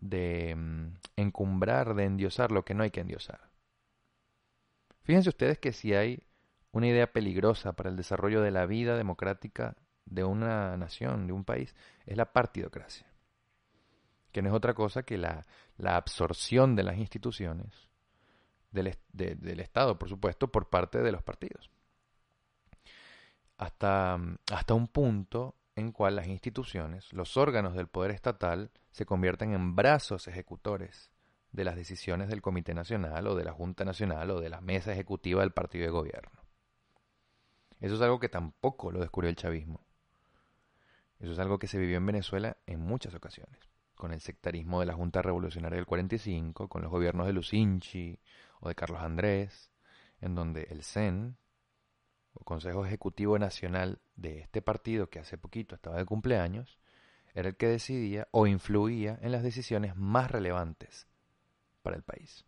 de 0.00 0.54
mm, 0.54 0.98
encumbrar, 1.16 1.94
de 1.94 2.04
endiosar 2.04 2.52
lo 2.52 2.66
que 2.66 2.74
no 2.74 2.82
hay 2.82 2.90
que 2.90 3.00
endiosar. 3.00 3.40
Fíjense 5.04 5.30
ustedes 5.30 5.58
que 5.58 5.72
si 5.72 5.94
hay 5.94 6.22
una 6.70 6.88
idea 6.88 7.10
peligrosa 7.10 7.72
para 7.72 7.88
el 7.88 7.96
desarrollo 7.96 8.42
de 8.42 8.50
la 8.50 8.66
vida 8.66 8.98
democrática 8.98 9.76
de 10.04 10.24
una 10.24 10.76
nación, 10.76 11.26
de 11.26 11.32
un 11.32 11.44
país, 11.44 11.74
es 12.04 12.18
la 12.18 12.32
partidocracia 12.32 13.08
que 14.32 14.42
no 14.42 14.50
es 14.50 14.54
otra 14.54 14.74
cosa 14.74 15.02
que 15.02 15.18
la, 15.18 15.46
absorción 15.82 16.76
de 16.76 16.82
las 16.82 16.98
instituciones 16.98 17.87
del, 18.70 18.96
del, 19.12 19.60
Estado, 19.60 19.98
por 19.98 20.08
supuesto, 20.08 20.48
por 20.48 20.68
parte 20.68 21.02
de 21.02 21.12
los 21.12 21.22
partidos. 21.22 21.70
Hasta, 23.56 24.18
hasta 24.52 24.74
un 24.74 24.88
punto 24.88 25.56
en 25.74 25.92
cual 25.92 26.16
las 26.16 26.26
instituciones, 26.26 27.12
los 27.12 27.36
órganos 27.36 27.74
del 27.74 27.88
poder 27.88 28.10
estatal, 28.10 28.70
se 28.90 29.06
convierten 29.06 29.52
en 29.52 29.74
brazos 29.74 30.28
ejecutores 30.28 31.10
de 31.52 31.64
las 31.64 31.76
decisiones 31.76 32.28
del 32.28 32.42
Comité 32.42 32.74
Nacional 32.74 33.26
o 33.26 33.34
de 33.34 33.44
la 33.44 33.52
Junta 33.52 33.84
Nacional 33.84 34.30
o 34.30 34.40
de 34.40 34.50
la 34.50 34.60
mesa 34.60 34.92
ejecutiva 34.92 35.40
del 35.40 35.52
partido 35.52 35.84
de 35.84 35.90
gobierno. 35.90 36.42
Eso 37.80 37.94
es 37.94 38.00
algo 38.00 38.18
que 38.18 38.28
tampoco 38.28 38.90
lo 38.90 39.00
descubrió 39.00 39.30
el 39.30 39.36
chavismo. 39.36 39.84
Eso 41.20 41.32
es 41.32 41.38
algo 41.38 41.58
que 41.58 41.66
se 41.66 41.78
vivió 41.78 41.96
en 41.96 42.06
Venezuela 42.06 42.56
en 42.66 42.80
muchas 42.80 43.14
ocasiones 43.14 43.68
con 43.98 44.12
el 44.12 44.20
sectarismo 44.20 44.80
de 44.80 44.86
la 44.86 44.94
Junta 44.94 45.20
Revolucionaria 45.20 45.76
del 45.76 45.84
45, 45.84 46.68
con 46.68 46.82
los 46.82 46.90
gobiernos 46.90 47.26
de 47.26 47.32
Lucinchi 47.32 48.18
o 48.60 48.68
de 48.68 48.74
Carlos 48.74 49.00
Andrés, 49.00 49.70
en 50.20 50.34
donde 50.34 50.68
el 50.70 50.82
CEN, 50.82 51.36
o 52.34 52.44
Consejo 52.44 52.84
Ejecutivo 52.84 53.38
Nacional 53.38 54.00
de 54.16 54.40
este 54.40 54.62
partido 54.62 55.10
que 55.10 55.18
hace 55.18 55.38
poquito 55.38 55.74
estaba 55.74 55.96
de 55.96 56.04
cumpleaños, 56.04 56.78
era 57.34 57.48
el 57.48 57.56
que 57.56 57.68
decidía 57.68 58.28
o 58.30 58.46
influía 58.46 59.18
en 59.22 59.32
las 59.32 59.42
decisiones 59.42 59.96
más 59.96 60.30
relevantes 60.30 61.06
para 61.82 61.96
el 61.96 62.02
país. 62.02 62.44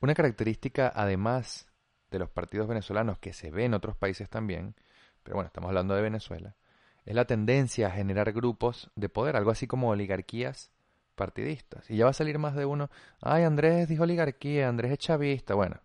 Una 0.00 0.14
característica, 0.14 0.92
además 0.94 1.66
de 2.10 2.18
los 2.18 2.30
partidos 2.30 2.68
venezolanos 2.68 3.18
que 3.18 3.32
se 3.32 3.50
ve 3.50 3.64
en 3.64 3.74
otros 3.74 3.96
países 3.96 4.30
también, 4.30 4.76
pero 5.22 5.36
bueno, 5.36 5.48
estamos 5.48 5.68
hablando 5.68 5.94
de 5.94 6.02
Venezuela, 6.02 6.56
es 7.04 7.14
la 7.14 7.24
tendencia 7.24 7.88
a 7.88 7.90
generar 7.90 8.32
grupos 8.32 8.90
de 8.94 9.08
poder, 9.08 9.36
algo 9.36 9.50
así 9.50 9.66
como 9.66 9.90
oligarquías 9.90 10.70
partidistas. 11.18 11.90
Y 11.90 11.96
ya 11.98 12.06
va 12.06 12.12
a 12.12 12.14
salir 12.14 12.38
más 12.38 12.54
de 12.54 12.64
uno, 12.64 12.88
ay, 13.20 13.42
Andrés 13.42 13.88
dijo 13.88 14.04
oligarquía, 14.04 14.68
Andrés 14.70 14.92
es 14.92 14.98
chavista. 14.98 15.54
Bueno, 15.54 15.78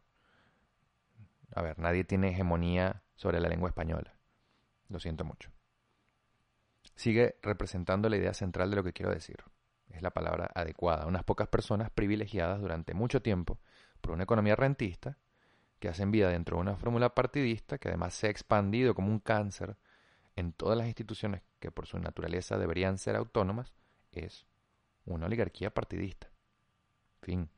a 1.54 1.62
ver, 1.62 1.78
nadie 1.80 2.06
tiene 2.06 2.30
hegemonía 2.30 3.04
sobre 3.15 3.41
la 3.41 3.50
lengua 3.50 3.67
española. 3.67 4.15
Lo 4.88 5.00
siento 5.00 5.26
mucho. 5.26 5.52
Sigue 6.96 7.36
representando 7.41 8.08
la 8.08 8.17
idea 8.17 8.34
central 8.34 8.69
de 8.69 8.76
lo 8.78 8.84
que 8.84 8.93
quiero 8.93 9.12
decir. 9.12 9.43
Es 9.89 10.02
la 10.02 10.12
palabra 10.12 10.50
adecuada. 10.56 11.08
Unas 11.08 11.24
pocas 11.24 11.48
personas 11.48 11.89
privilegiadas 11.89 12.62
durante 12.62 12.93
mucho 12.93 13.22
tiempo 13.22 13.60
por 14.00 14.12
una 14.12 14.24
economía 14.24 14.56
rentista 14.56 15.17
que 15.80 15.89
hacen 15.89 16.12
vida 16.12 16.30
dentro 16.30 16.58
de 16.58 16.62
una 16.62 16.78
fórmula 16.78 17.13
partidista 17.13 17.78
que 17.78 17.89
además 17.89 18.13
se 18.13 18.28
ha 18.28 18.30
expandido 18.30 18.96
como 18.96 19.10
un 19.10 19.19
cáncer 19.19 19.76
en 20.36 20.54
todas 20.54 20.78
las 20.78 20.88
instituciones 20.88 21.41
que 21.60 21.72
por 21.72 21.88
su 21.88 22.00
naturaleza 22.00 22.58
deberían 22.58 22.98
ser 22.98 23.15
autónomas 23.15 23.74
es 24.12 24.46
una 25.06 25.26
oligarquía 25.26 25.74
partidista. 25.74 26.30
Fin. 27.22 27.50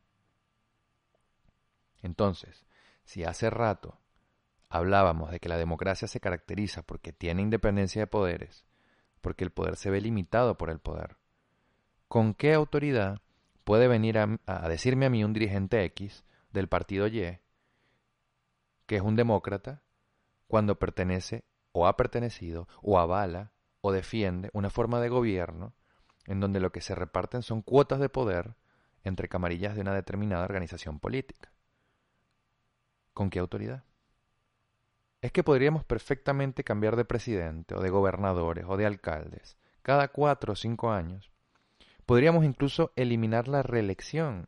Entonces, 2.01 2.65
si 3.03 3.23
hace 3.23 3.49
rato 3.49 3.99
hablábamos 4.69 5.31
de 5.31 5.39
que 5.39 5.49
la 5.49 5.57
democracia 5.57 6.07
se 6.07 6.19
caracteriza 6.19 6.81
porque 6.83 7.13
tiene 7.13 7.41
independencia 7.41 8.01
de 8.01 8.07
poderes, 8.07 8.65
porque 9.21 9.43
el 9.43 9.51
poder 9.51 9.75
se 9.75 9.89
ve 9.89 10.01
limitado 10.01 10.57
por 10.57 10.69
el 10.69 10.79
poder, 10.79 11.17
¿con 12.07 12.33
qué 12.33 12.53
autoridad 12.53 13.21
puede 13.63 13.87
venir 13.87 14.17
a, 14.19 14.39
a 14.45 14.69
decirme 14.69 15.07
a 15.07 15.09
mí 15.09 15.23
un 15.23 15.33
dirigente 15.33 15.83
X 15.83 16.25
del 16.51 16.67
partido 16.67 17.07
Y 17.07 17.39
que 18.85 18.97
es 18.97 19.01
un 19.01 19.15
demócrata 19.15 19.81
cuando 20.47 20.77
pertenece 20.77 21.43
o 21.71 21.87
ha 21.87 21.97
pertenecido 21.97 22.67
o 22.81 22.99
avala 22.99 23.51
o 23.81 23.91
defiende 23.91 24.49
una 24.53 24.69
forma 24.69 24.99
de 24.99 25.09
gobierno 25.09 25.73
en 26.25 26.39
donde 26.39 26.59
lo 26.59 26.71
que 26.71 26.81
se 26.81 26.95
reparten 26.95 27.41
son 27.41 27.61
cuotas 27.61 27.99
de 27.99 28.09
poder 28.09 28.55
entre 29.03 29.27
camarillas 29.27 29.75
de 29.75 29.81
una 29.81 29.93
determinada 29.93 30.43
organización 30.43 30.99
política. 30.99 31.51
¿Con 33.13 33.29
qué 33.29 33.39
autoridad? 33.39 33.83
Es 35.21 35.31
que 35.31 35.43
podríamos 35.43 35.83
perfectamente 35.85 36.63
cambiar 36.63 36.95
de 36.95 37.05
presidente 37.05 37.75
o 37.75 37.81
de 37.81 37.89
gobernadores 37.89 38.65
o 38.67 38.77
de 38.77 38.85
alcaldes 38.85 39.57
cada 39.85 40.07
cuatro 40.07 40.53
o 40.53 40.55
cinco 40.55 40.91
años. 40.91 41.31
Podríamos 42.07 42.43
incluso 42.43 42.91
eliminar 42.95 43.47
la 43.47 43.61
reelección. 43.61 44.47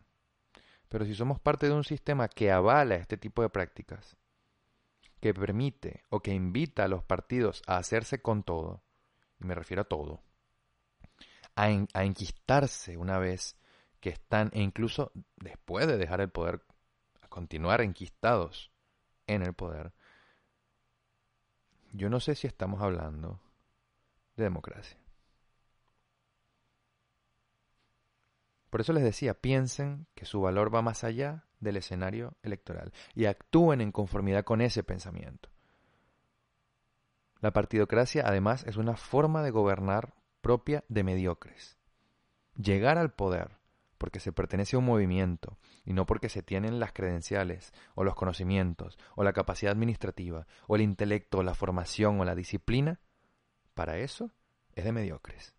Pero 0.90 1.06
si 1.06 1.14
somos 1.14 1.40
parte 1.40 1.68
de 1.68 1.74
un 1.74 1.84
sistema 1.84 2.28
que 2.28 2.52
avala 2.52 2.96
este 2.96 3.18
tipo 3.18 3.44
de 3.44 3.50
prácticas, 3.50 4.18
que 5.20 5.36
permite 5.36 6.04
o 6.10 6.22
que 6.22 6.34
invita 6.34 6.86
a 6.86 6.88
los 6.88 7.04
partidos 7.04 7.62
a 7.68 7.78
hacerse 7.78 8.20
con 8.20 8.42
todo, 8.42 8.82
y 9.40 9.46
me 9.46 9.54
refiero 9.54 9.84
a 9.84 9.88
todo, 9.88 10.24
a, 11.58 12.04
enquistarse 12.04 12.98
una 12.98 13.18
vez 13.18 13.58
que 14.00 14.10
están, 14.10 14.52
e 14.54 14.62
incluso 14.62 15.12
después 15.38 15.88
de 15.88 15.98
dejar 15.98 16.22
el 16.22 16.30
poder, 16.30 16.62
a 17.22 17.28
continuar 17.28 17.82
enquistados 17.82 18.72
en 19.26 19.42
el 19.42 19.54
poder, 19.54 19.92
yo 21.94 22.10
no 22.10 22.20
sé 22.20 22.36
si 22.36 22.46
estamos 22.46 22.82
hablando 22.82 23.42
de 24.36 24.44
democracia. 24.44 24.98
Por 28.70 28.82
eso 28.82 28.94
les 28.94 29.04
decía, 29.04 29.34
piensen 29.34 30.06
que 30.14 30.26
su 30.26 30.42
valor 30.42 30.74
va 30.74 30.84
más 30.84 31.04
allá 31.04 31.46
del 31.60 31.78
escenario 31.78 32.38
electoral 32.44 32.94
y 33.16 33.26
actúen 33.26 33.82
en 33.82 33.92
conformidad 33.92 34.44
con 34.44 34.62
ese 34.62 34.84
pensamiento. 34.84 35.50
La 37.40 37.52
partidocracia 37.52 38.24
además 38.28 38.64
es 38.68 38.78
una 38.78 38.96
forma 38.96 39.42
de 39.42 39.52
gobernar 39.52 40.17
propia 40.42 40.84
de 40.90 41.04
mediocres. 41.04 41.78
Llegar 42.56 42.98
al 42.98 43.14
poder 43.14 43.58
porque 43.98 44.20
se 44.20 44.32
pertenece 44.32 44.76
a 44.76 44.80
un 44.80 44.86
movimiento 44.86 45.58
y 45.84 45.94
no 45.94 46.06
porque 46.06 46.30
se 46.30 46.44
tienen 46.44 46.80
las 46.80 46.94
credenciales 46.94 47.74
o 47.96 48.04
los 48.04 48.16
conocimientos 48.16 48.98
o 49.16 49.24
la 49.24 49.34
capacidad 49.34 49.72
administrativa 49.72 50.48
o 50.68 50.76
el 50.76 50.82
intelecto 50.82 51.40
o 51.40 51.44
la 51.44 51.56
formación 51.56 52.20
o 52.20 52.26
la 52.26 52.36
disciplina, 52.36 53.00
para 53.74 53.98
eso 53.98 54.32
es 54.74 54.84
de 54.86 54.92
mediocres. 54.92 55.56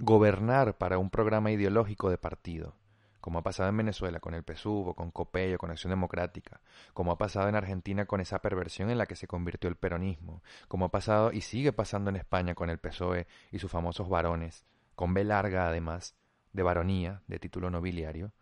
Gobernar 0.00 0.78
para 0.78 0.98
un 0.98 1.10
programa 1.10 1.50
ideológico 1.50 2.10
de 2.10 2.18
partido, 2.18 2.76
como 3.20 3.40
ha 3.40 3.42
pasado 3.42 3.68
en 3.68 3.76
Venezuela 3.76 4.20
con 4.20 4.34
el 4.34 4.44
PSUV 4.44 4.94
con 4.94 5.10
COPEI 5.10 5.54
o 5.54 5.58
con 5.58 5.70
Acción 5.70 5.90
Democrática, 5.90 6.60
como 6.94 7.12
ha 7.12 7.18
pasado 7.18 7.48
en 7.48 7.56
Argentina 7.56 8.06
con 8.06 8.20
esa 8.20 8.40
perversión 8.40 8.90
en 8.90 8.98
la 8.98 9.06
que 9.06 9.16
se 9.16 9.26
convirtió 9.26 9.68
el 9.68 9.76
peronismo, 9.76 10.42
como 10.68 10.86
ha 10.86 10.90
pasado 10.90 11.32
y 11.32 11.40
sigue 11.40 11.72
pasando 11.72 12.10
en 12.10 12.16
España 12.16 12.54
con 12.54 12.70
el 12.70 12.78
PSOE 12.78 13.26
y 13.50 13.58
sus 13.58 13.70
famosos 13.70 14.08
varones, 14.08 14.64
con 14.94 15.14
B 15.14 15.24
larga 15.24 15.68
además, 15.68 16.16
de 16.52 16.62
varonía, 16.62 17.22
de 17.26 17.38
título 17.38 17.70
nobiliario, 17.70 18.32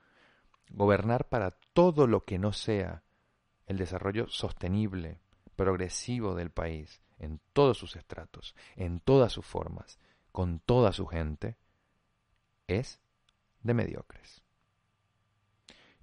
gobernar 0.71 1.29
para 1.29 1.53
todo 1.73 2.07
lo 2.07 2.25
que 2.25 2.39
no 2.39 2.53
sea 2.53 3.03
el 3.67 3.79
desarrollo 3.79 4.29
sostenible, 4.29 5.21
progresivo 5.57 6.35
del 6.35 6.51
país, 6.51 7.03
en 7.19 7.41
todos 7.53 7.79
sus 7.79 7.97
estratos, 7.97 8.55
en 8.77 9.01
todas 9.01 9.33
sus 9.33 9.45
formas, 9.45 9.99
con 10.33 10.61
toda 10.61 10.93
su 10.93 11.07
gente, 11.07 11.57
es 12.67 13.01
de 13.63 13.75
mediocres. 13.75 14.46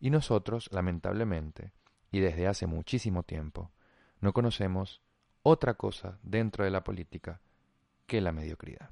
Y 0.04 0.10
nosotros, 0.10 0.68
lamentablemente, 0.74 1.72
y 2.12 2.20
desde 2.20 2.46
hace 2.46 2.68
muchísimo 2.68 3.24
tiempo, 3.24 3.72
no 4.20 4.34
conocemos 4.34 5.02
otra 5.44 5.76
cosa 5.76 6.20
dentro 6.24 6.66
de 6.66 6.72
la 6.72 6.84
política 6.84 7.39
que 8.06 8.20
la 8.20 8.34
mediocridad. 8.34 8.89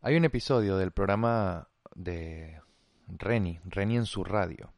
Hay 0.00 0.16
un 0.16 0.24
episodio 0.24 0.76
del 0.76 0.90
programa 0.90 1.68
de 1.94 2.60
Reni, 3.06 3.60
Reni 3.64 3.96
en 3.96 4.06
su 4.06 4.24
radio, 4.24 4.72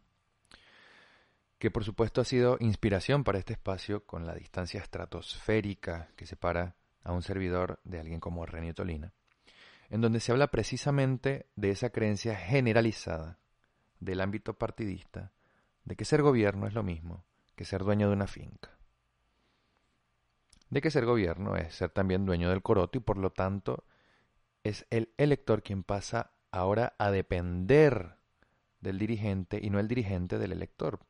que 1.58 1.70
por 1.70 1.84
supuesto 1.84 2.20
ha 2.20 2.26
sido 2.26 2.58
inspiración 2.60 3.24
para 3.24 3.38
este 3.38 3.54
espacio 3.54 4.04
con 4.04 4.26
la 4.26 4.34
distancia 4.34 4.78
estratosférica 4.78 6.10
que 6.16 6.26
separa 6.26 6.76
a 7.02 7.12
un 7.12 7.22
servidor 7.22 7.80
de 7.84 7.98
alguien 7.98 8.20
como 8.20 8.44
Reni 8.44 8.74
Tolina, 8.74 9.14
en 9.88 10.02
donde 10.02 10.20
se 10.20 10.32
habla 10.32 10.48
precisamente 10.48 11.46
de 11.56 11.70
esa 11.70 11.88
creencia 11.88 12.36
generalizada 12.36 13.38
del 14.04 14.20
ámbito 14.20 14.54
partidista 14.54 15.32
de 15.84 15.96
que 15.96 16.04
ser 16.04 16.22
gobierno 16.22 16.66
es 16.66 16.74
lo 16.74 16.82
mismo 16.82 17.24
que 17.54 17.64
ser 17.64 17.84
dueño 17.84 18.08
de 18.08 18.14
una 18.14 18.26
finca. 18.26 18.70
De 20.70 20.80
que 20.80 20.90
ser 20.90 21.04
gobierno 21.04 21.56
es 21.56 21.74
ser 21.74 21.90
también 21.90 22.24
dueño 22.24 22.48
del 22.48 22.62
coroto 22.62 22.98
y 22.98 23.00
por 23.00 23.18
lo 23.18 23.30
tanto 23.30 23.84
es 24.64 24.86
el 24.90 25.12
elector 25.18 25.62
quien 25.62 25.82
pasa 25.82 26.32
ahora 26.50 26.94
a 26.98 27.10
depender 27.10 28.16
del 28.80 28.98
dirigente 28.98 29.60
y 29.62 29.70
no 29.70 29.78
el 29.80 29.88
dirigente 29.88 30.38
del 30.38 30.52
elector. 30.52 31.00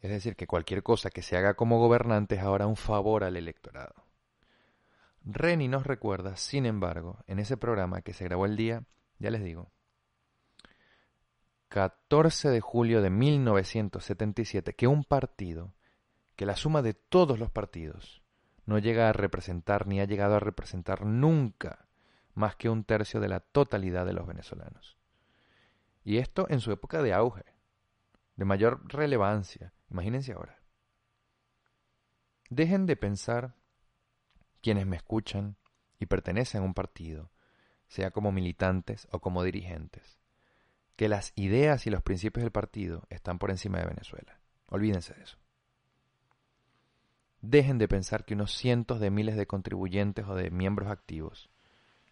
Es 0.00 0.10
decir, 0.10 0.36
que 0.36 0.46
cualquier 0.46 0.82
cosa 0.82 1.10
que 1.10 1.22
se 1.22 1.36
haga 1.36 1.54
como 1.54 1.78
gobernante 1.78 2.34
es 2.34 2.42
ahora 2.42 2.66
un 2.66 2.76
favor 2.76 3.24
al 3.24 3.36
electorado. 3.36 3.94
Reni 5.24 5.68
nos 5.68 5.86
recuerda, 5.86 6.36
sin 6.36 6.66
embargo, 6.66 7.18
en 7.28 7.38
ese 7.38 7.56
programa 7.56 8.02
que 8.02 8.12
se 8.12 8.24
grabó 8.24 8.44
el 8.46 8.56
día, 8.56 8.84
ya 9.18 9.30
les 9.30 9.44
digo, 9.44 9.70
14 11.72 12.50
de 12.50 12.60
julio 12.60 13.00
de 13.00 13.08
1977, 13.08 14.74
que 14.74 14.86
un 14.86 15.04
partido, 15.04 15.72
que 16.36 16.44
la 16.44 16.54
suma 16.54 16.82
de 16.82 16.92
todos 16.92 17.38
los 17.38 17.50
partidos, 17.50 18.22
no 18.66 18.78
llega 18.78 19.08
a 19.08 19.14
representar 19.14 19.86
ni 19.86 19.98
ha 19.98 20.04
llegado 20.04 20.34
a 20.34 20.38
representar 20.38 21.06
nunca 21.06 21.88
más 22.34 22.56
que 22.56 22.68
un 22.68 22.84
tercio 22.84 23.20
de 23.20 23.30
la 23.30 23.40
totalidad 23.40 24.04
de 24.04 24.12
los 24.12 24.26
venezolanos. 24.26 24.98
Y 26.04 26.18
esto 26.18 26.46
en 26.50 26.60
su 26.60 26.72
época 26.72 27.00
de 27.00 27.14
auge, 27.14 27.46
de 28.36 28.44
mayor 28.44 28.82
relevancia. 28.92 29.72
Imagínense 29.90 30.34
ahora. 30.34 30.60
Dejen 32.50 32.84
de 32.84 32.96
pensar 32.96 33.54
quienes 34.60 34.86
me 34.86 34.96
escuchan 34.96 35.56
y 35.98 36.04
pertenecen 36.04 36.60
a 36.60 36.66
un 36.66 36.74
partido, 36.74 37.30
sea 37.88 38.10
como 38.10 38.30
militantes 38.30 39.08
o 39.10 39.20
como 39.20 39.42
dirigentes, 39.42 40.21
que 40.96 41.08
las 41.08 41.32
ideas 41.36 41.86
y 41.86 41.90
los 41.90 42.02
principios 42.02 42.42
del 42.42 42.52
partido 42.52 43.06
están 43.10 43.38
por 43.38 43.50
encima 43.50 43.78
de 43.78 43.86
Venezuela. 43.86 44.38
Olvídense 44.68 45.14
de 45.14 45.22
eso. 45.22 45.38
Dejen 47.40 47.78
de 47.78 47.88
pensar 47.88 48.24
que 48.24 48.34
unos 48.34 48.52
cientos 48.52 49.00
de 49.00 49.10
miles 49.10 49.36
de 49.36 49.46
contribuyentes 49.46 50.26
o 50.26 50.34
de 50.34 50.50
miembros 50.50 50.88
activos, 50.88 51.50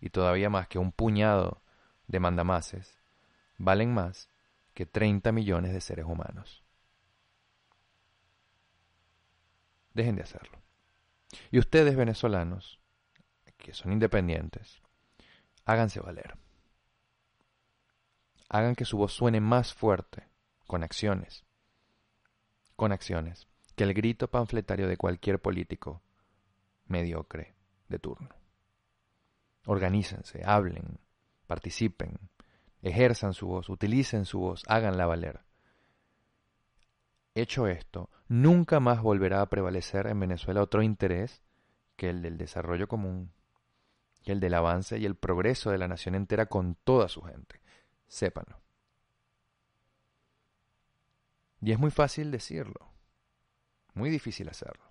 y 0.01 0.11
todavía 0.11 0.51
más 0.51 0.66
que 0.66 0.79
un 0.79 0.93
puñado 0.93 1.62
de 2.09 2.21
mandamases, 2.21 2.99
valen 3.57 3.95
más 3.95 4.29
que 4.75 4.87
30 4.87 5.31
millones 5.31 5.73
de 5.73 5.81
seres 5.81 6.07
humanos. 6.07 6.64
Dejen 9.95 10.16
de 10.16 10.23
hacerlo. 10.23 10.59
Y 11.51 11.59
ustedes, 11.59 11.97
venezolanos, 11.97 12.81
que 13.57 13.75
son 13.75 13.93
independientes, 13.93 14.81
háganse 15.64 16.01
valer. 16.01 16.37
Hagan 18.51 18.75
que 18.75 18.85
su 18.85 18.99
voz 18.99 19.15
suene 19.15 19.41
más 19.41 19.73
fuerte, 19.73 20.29
con 20.67 20.83
acciones. 20.83 21.47
Con 22.77 22.93
acciones 22.93 23.47
que 23.81 23.85
el 23.85 23.95
grito 23.95 24.29
panfletario 24.29 24.89
de 24.89 24.99
cualquier 24.99 25.41
político 25.41 26.03
mediocre 26.87 27.55
de 27.89 27.99
turno. 27.99 28.29
Organícense, 29.65 30.43
hablen, 30.45 30.99
participen, 31.47 32.19
ejerzan 32.83 33.33
su 33.33 33.47
voz, 33.47 33.71
utilicen 33.71 34.27
su 34.27 34.41
voz, 34.41 34.65
háganla 34.67 35.07
valer. 35.07 35.41
Hecho 37.35 37.69
esto, 37.69 38.11
nunca 38.29 38.81
más 38.81 39.01
volverá 39.01 39.41
a 39.41 39.49
prevalecer 39.49 40.09
en 40.09 40.21
Venezuela 40.21 40.61
otro 40.61 40.83
interés 40.83 41.43
que 41.97 42.11
el 42.11 42.21
del 42.21 42.37
desarrollo 42.37 42.87
común 42.87 43.33
y 44.25 44.33
el 44.33 44.41
del 44.41 44.55
avance 44.55 44.99
y 44.99 45.07
el 45.07 45.15
progreso 45.15 45.71
de 45.71 45.79
la 45.79 45.89
nación 45.89 46.17
entera 46.17 46.47
con 46.47 46.75
toda 46.75 47.09
su 47.09 47.23
gente. 47.23 47.60
Sépanlo. 48.11 48.61
Y 51.61 51.70
es 51.70 51.79
muy 51.79 51.92
fácil 51.92 52.33
decirlo. 52.33 52.90
Muy 53.94 54.11
difícil 54.11 54.49
hacerlo. 54.49 54.85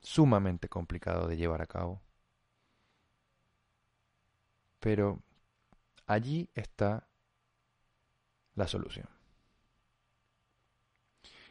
Sumamente 0.00 0.68
complicado 0.68 1.26
de 1.26 1.36
llevar 1.36 1.60
a 1.60 1.66
cabo. 1.66 2.00
Pero 4.78 5.22
allí 6.06 6.48
está 6.54 7.08
la 8.54 8.68
solución. 8.68 9.08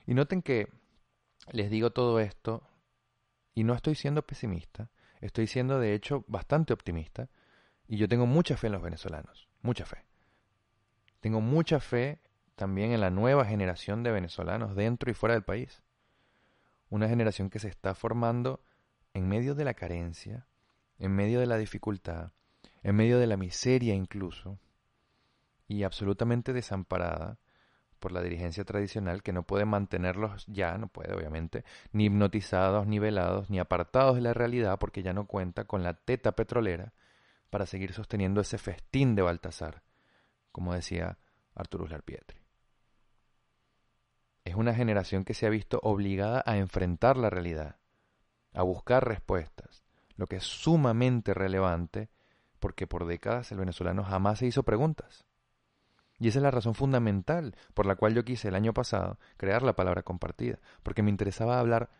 Y 0.06 0.14
noten 0.14 0.42
que 0.42 0.70
les 1.52 1.70
digo 1.70 1.92
todo 1.92 2.22
esto 2.22 2.64
y 3.54 3.66
no 3.66 3.74
estoy 3.74 3.96
siendo 3.96 4.22
pesimista, 4.22 4.90
estoy 5.20 5.48
siendo 5.48 5.80
de 5.80 5.94
hecho 5.94 6.24
bastante 6.28 6.72
optimista 6.72 7.28
y 7.88 7.98
yo 7.98 8.08
tengo 8.08 8.26
mucha 8.26 8.56
fe 8.56 8.68
en 8.68 8.74
los 8.74 8.82
venezolanos, 8.82 9.50
mucha 9.64 9.86
fe. 9.86 10.06
Tengo 11.20 11.42
mucha 11.42 11.80
fe 11.80 12.20
también 12.56 12.92
en 12.92 13.02
la 13.02 13.10
nueva 13.10 13.46
generación 13.46 14.04
de 14.04 14.12
venezolanos 14.12 14.76
dentro 14.76 15.10
y 15.10 15.14
fuera 15.16 15.34
del 15.34 15.44
país. 15.44 15.82
Una 16.90 17.10
generación 17.10 17.50
que 17.50 17.60
se 17.60 17.70
está 17.70 17.96
formando 17.96 18.62
en 19.14 19.28
medio 19.28 19.56
de 19.56 19.66
la 19.66 19.74
carencia, 19.74 20.46
en 21.00 21.16
medio 21.16 21.40
de 21.40 21.48
la 21.48 21.58
dificultad, 21.58 22.32
en 22.84 22.96
medio 22.96 23.18
de 23.18 23.28
la 23.28 23.38
miseria 23.38 23.96
incluso, 23.96 24.60
y 25.68 25.84
absolutamente 25.84 26.54
desamparada 26.54 27.40
por 28.00 28.12
la 28.12 28.22
dirigencia 28.22 28.66
tradicional 28.66 29.24
que 29.24 29.32
no 29.32 29.44
puede 29.44 29.64
mantenerlos 29.64 30.46
ya, 30.48 30.78
no 30.78 30.88
puede 30.88 31.14
obviamente, 31.14 31.64
ni 31.94 32.06
hipnotizados, 32.06 32.86
ni 32.86 33.00
velados, 33.00 33.50
ni 33.50 33.60
apartados 33.60 34.16
de 34.16 34.22
la 34.22 34.34
realidad 34.34 34.78
porque 34.78 35.04
ya 35.04 35.14
no 35.14 35.26
cuenta 35.26 35.64
con 35.64 35.84
la 35.84 35.94
teta 35.94 36.34
petrolera 36.34 36.92
para 37.54 37.68
seguir 37.68 37.94
sosteniendo 37.94 38.42
ese 38.42 38.58
festín 38.58 39.14
de 39.14 39.22
Baltasar, 39.22 39.84
como 40.52 40.74
decía 40.74 41.20
Arturo 41.54 41.88
Larpietri. 41.88 42.42
Es 44.44 44.56
una 44.56 44.74
generación 44.74 45.24
que 45.24 45.36
se 45.36 45.46
ha 45.46 45.52
visto 45.52 45.80
obligada 45.84 46.42
a 46.48 46.58
enfrentar 46.58 47.16
la 47.16 47.30
realidad, 47.30 47.78
a 48.56 48.64
buscar 48.64 49.08
respuestas, 49.08 49.84
lo 50.16 50.26
que 50.26 50.38
es 50.38 50.44
sumamente 50.44 51.36
relevante 51.36 52.10
porque 52.58 52.88
por 52.88 53.06
décadas 53.06 53.52
el 53.52 53.60
venezolano 53.60 54.04
jamás 54.04 54.40
se 54.40 54.48
hizo 54.48 54.64
preguntas. 54.64 55.28
Y 56.18 56.30
esa 56.30 56.40
es 56.40 56.44
la 56.44 56.50
razón 56.50 56.74
fundamental 56.74 57.56
por 57.76 57.86
la 57.86 57.98
cual 57.98 58.16
yo 58.16 58.26
quise 58.26 58.48
el 58.48 58.56
año 58.56 58.74
pasado 58.74 59.20
crear 59.38 59.62
la 59.62 59.76
palabra 59.76 60.02
compartida, 60.02 60.58
porque 60.82 61.04
me 61.04 61.12
interesaba 61.12 61.60
hablar 61.60 61.92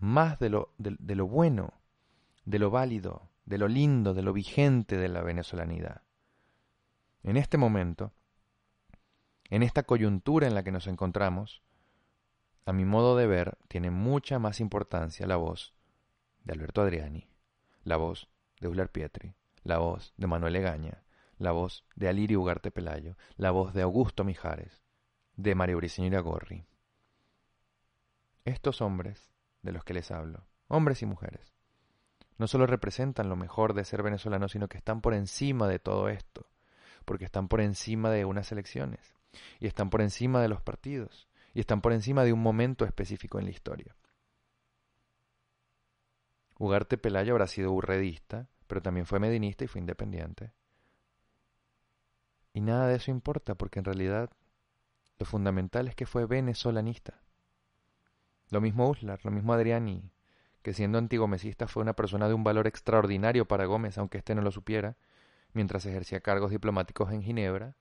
más 0.00 0.38
de 0.38 0.50
lo, 0.50 0.74
de, 0.76 1.14
lo 1.14 1.26
bueno, 1.26 1.72
de 2.44 2.58
lo 2.58 2.68
válido, 2.70 3.30
de 3.48 3.56
lo 3.56 3.66
lindo, 3.66 4.12
de 4.12 4.20
lo 4.22 4.34
vigente 4.34 4.98
de 4.98 5.08
la 5.08 5.22
venezolanidad. 5.22 6.02
En 7.22 7.38
este 7.38 7.56
momento, 7.56 8.12
en 9.48 9.62
esta 9.62 9.84
coyuntura 9.84 10.46
en 10.46 10.54
la 10.54 10.62
que 10.62 10.70
nos 10.70 10.86
encontramos, 10.86 11.62
a 12.66 12.74
mi 12.74 12.84
modo 12.84 13.16
de 13.16 13.26
ver, 13.26 13.56
tiene 13.68 13.90
mucha 13.90 14.38
más 14.38 14.60
importancia 14.60 15.26
la 15.26 15.36
voz 15.36 15.74
de 16.44 16.52
Alberto 16.52 16.82
Adriani, 16.82 17.26
la 17.84 17.96
voz 17.96 18.28
de 18.60 18.66
Euler 18.66 18.92
Pietri, 18.92 19.34
la 19.62 19.78
voz 19.78 20.12
de 20.18 20.26
Manuel 20.26 20.56
Egaña, 20.56 21.02
la 21.38 21.52
voz 21.52 21.86
de 21.96 22.08
Alirio 22.08 22.42
Ugarte 22.42 22.70
Pelayo, 22.70 23.16
la 23.36 23.50
voz 23.50 23.72
de 23.72 23.80
Augusto 23.80 24.24
Mijares, 24.24 24.82
de 25.36 25.54
Mario 25.54 25.78
Briceño 25.78 26.22
Gorri. 26.22 26.66
Estos 28.44 28.82
hombres 28.82 29.32
de 29.62 29.72
los 29.72 29.84
que 29.84 29.94
les 29.94 30.10
hablo, 30.10 30.46
hombres 30.66 31.00
y 31.00 31.06
mujeres, 31.06 31.57
no 32.38 32.46
solo 32.46 32.66
representan 32.66 33.28
lo 33.28 33.36
mejor 33.36 33.74
de 33.74 33.84
ser 33.84 34.02
venezolano, 34.02 34.48
sino 34.48 34.68
que 34.68 34.78
están 34.78 35.00
por 35.00 35.12
encima 35.12 35.68
de 35.68 35.78
todo 35.78 36.08
esto, 36.08 36.46
porque 37.04 37.24
están 37.24 37.48
por 37.48 37.60
encima 37.60 38.10
de 38.10 38.24
unas 38.24 38.50
elecciones, 38.52 39.14
y 39.58 39.66
están 39.66 39.90
por 39.90 40.00
encima 40.00 40.40
de 40.40 40.48
los 40.48 40.62
partidos, 40.62 41.28
y 41.52 41.60
están 41.60 41.80
por 41.80 41.92
encima 41.92 42.24
de 42.24 42.32
un 42.32 42.40
momento 42.40 42.84
específico 42.84 43.38
en 43.38 43.44
la 43.46 43.50
historia. 43.50 43.96
Ugarte 46.58 46.96
Pelayo 46.96 47.34
habrá 47.34 47.46
sido 47.46 47.72
urredista, 47.72 48.48
pero 48.66 48.82
también 48.82 49.06
fue 49.06 49.20
medinista 49.20 49.64
y 49.64 49.68
fue 49.68 49.80
independiente. 49.80 50.52
Y 52.52 52.60
nada 52.60 52.88
de 52.88 52.96
eso 52.96 53.10
importa, 53.10 53.54
porque 53.54 53.78
en 53.78 53.84
realidad 53.84 54.30
lo 55.18 55.26
fundamental 55.26 55.88
es 55.88 55.94
que 55.94 56.06
fue 56.06 56.26
venezolanista. 56.26 57.20
Lo 58.50 58.60
mismo 58.60 58.88
Uslar, 58.88 59.20
lo 59.24 59.30
mismo 59.30 59.52
Adriani, 59.52 60.10
que 60.68 60.74
siendo 60.74 60.98
antigomesista 60.98 61.66
fue 61.66 61.82
una 61.82 61.94
persona 61.94 62.28
de 62.28 62.34
un 62.34 62.44
valor 62.44 62.66
extraordinario 62.66 63.48
para 63.48 63.64
Gómez, 63.64 63.96
aunque 63.96 64.18
éste 64.18 64.34
no 64.34 64.42
lo 64.42 64.50
supiera, 64.50 64.98
mientras 65.54 65.86
ejercía 65.86 66.20
cargos 66.20 66.50
diplomáticos 66.50 67.10
en 67.10 67.22
Ginebra 67.22 67.74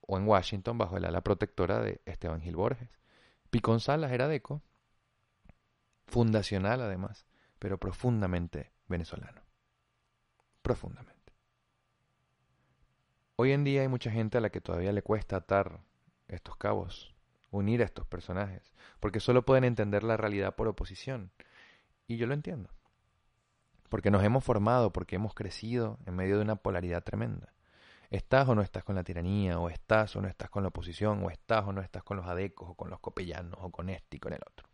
o 0.00 0.16
en 0.16 0.26
Washington 0.26 0.78
bajo 0.78 0.96
el 0.96 1.04
ala 1.04 1.20
protectora 1.20 1.78
de 1.80 2.00
Esteban 2.06 2.40
Gil 2.40 2.56
Borges. 2.56 2.88
Picón 3.50 3.80
Salas 3.80 4.12
era 4.12 4.28
deco, 4.28 4.62
fundacional 6.06 6.80
además, 6.80 7.26
pero 7.58 7.76
profundamente 7.76 8.72
venezolano. 8.88 9.42
Profundamente. 10.62 11.34
Hoy 13.36 13.52
en 13.52 13.62
día 13.62 13.82
hay 13.82 13.88
mucha 13.88 14.10
gente 14.10 14.38
a 14.38 14.40
la 14.40 14.48
que 14.48 14.62
todavía 14.62 14.92
le 14.92 15.02
cuesta 15.02 15.36
atar 15.36 15.82
estos 16.28 16.56
cabos, 16.56 17.14
unir 17.50 17.82
a 17.82 17.84
estos 17.84 18.06
personajes, 18.06 18.72
porque 19.00 19.20
solo 19.20 19.44
pueden 19.44 19.64
entender 19.64 20.02
la 20.02 20.16
realidad 20.16 20.54
por 20.54 20.66
oposición. 20.66 21.30
Y 22.10 22.16
yo 22.16 22.26
lo 22.26 22.34
entiendo. 22.34 22.70
Porque 23.88 24.10
nos 24.10 24.24
hemos 24.24 24.42
formado, 24.42 24.92
porque 24.92 25.14
hemos 25.14 25.32
crecido 25.32 25.96
en 26.06 26.16
medio 26.16 26.38
de 26.38 26.42
una 26.42 26.56
polaridad 26.56 27.04
tremenda. 27.04 27.54
Estás 28.10 28.48
o 28.48 28.56
no 28.56 28.62
estás 28.62 28.82
con 28.82 28.96
la 28.96 29.04
tiranía, 29.04 29.60
o 29.60 29.70
estás 29.70 30.16
o 30.16 30.20
no 30.20 30.26
estás 30.26 30.50
con 30.50 30.64
la 30.64 30.70
oposición, 30.70 31.22
o 31.22 31.30
estás 31.30 31.68
o 31.68 31.72
no 31.72 31.80
estás 31.80 32.02
con 32.02 32.16
los 32.16 32.26
adecos, 32.26 32.70
o 32.70 32.74
con 32.74 32.90
los 32.90 32.98
copellanos, 32.98 33.60
o 33.62 33.70
con 33.70 33.90
este 33.90 34.16
y 34.16 34.18
con 34.18 34.32
el 34.32 34.40
otro. 34.44 34.66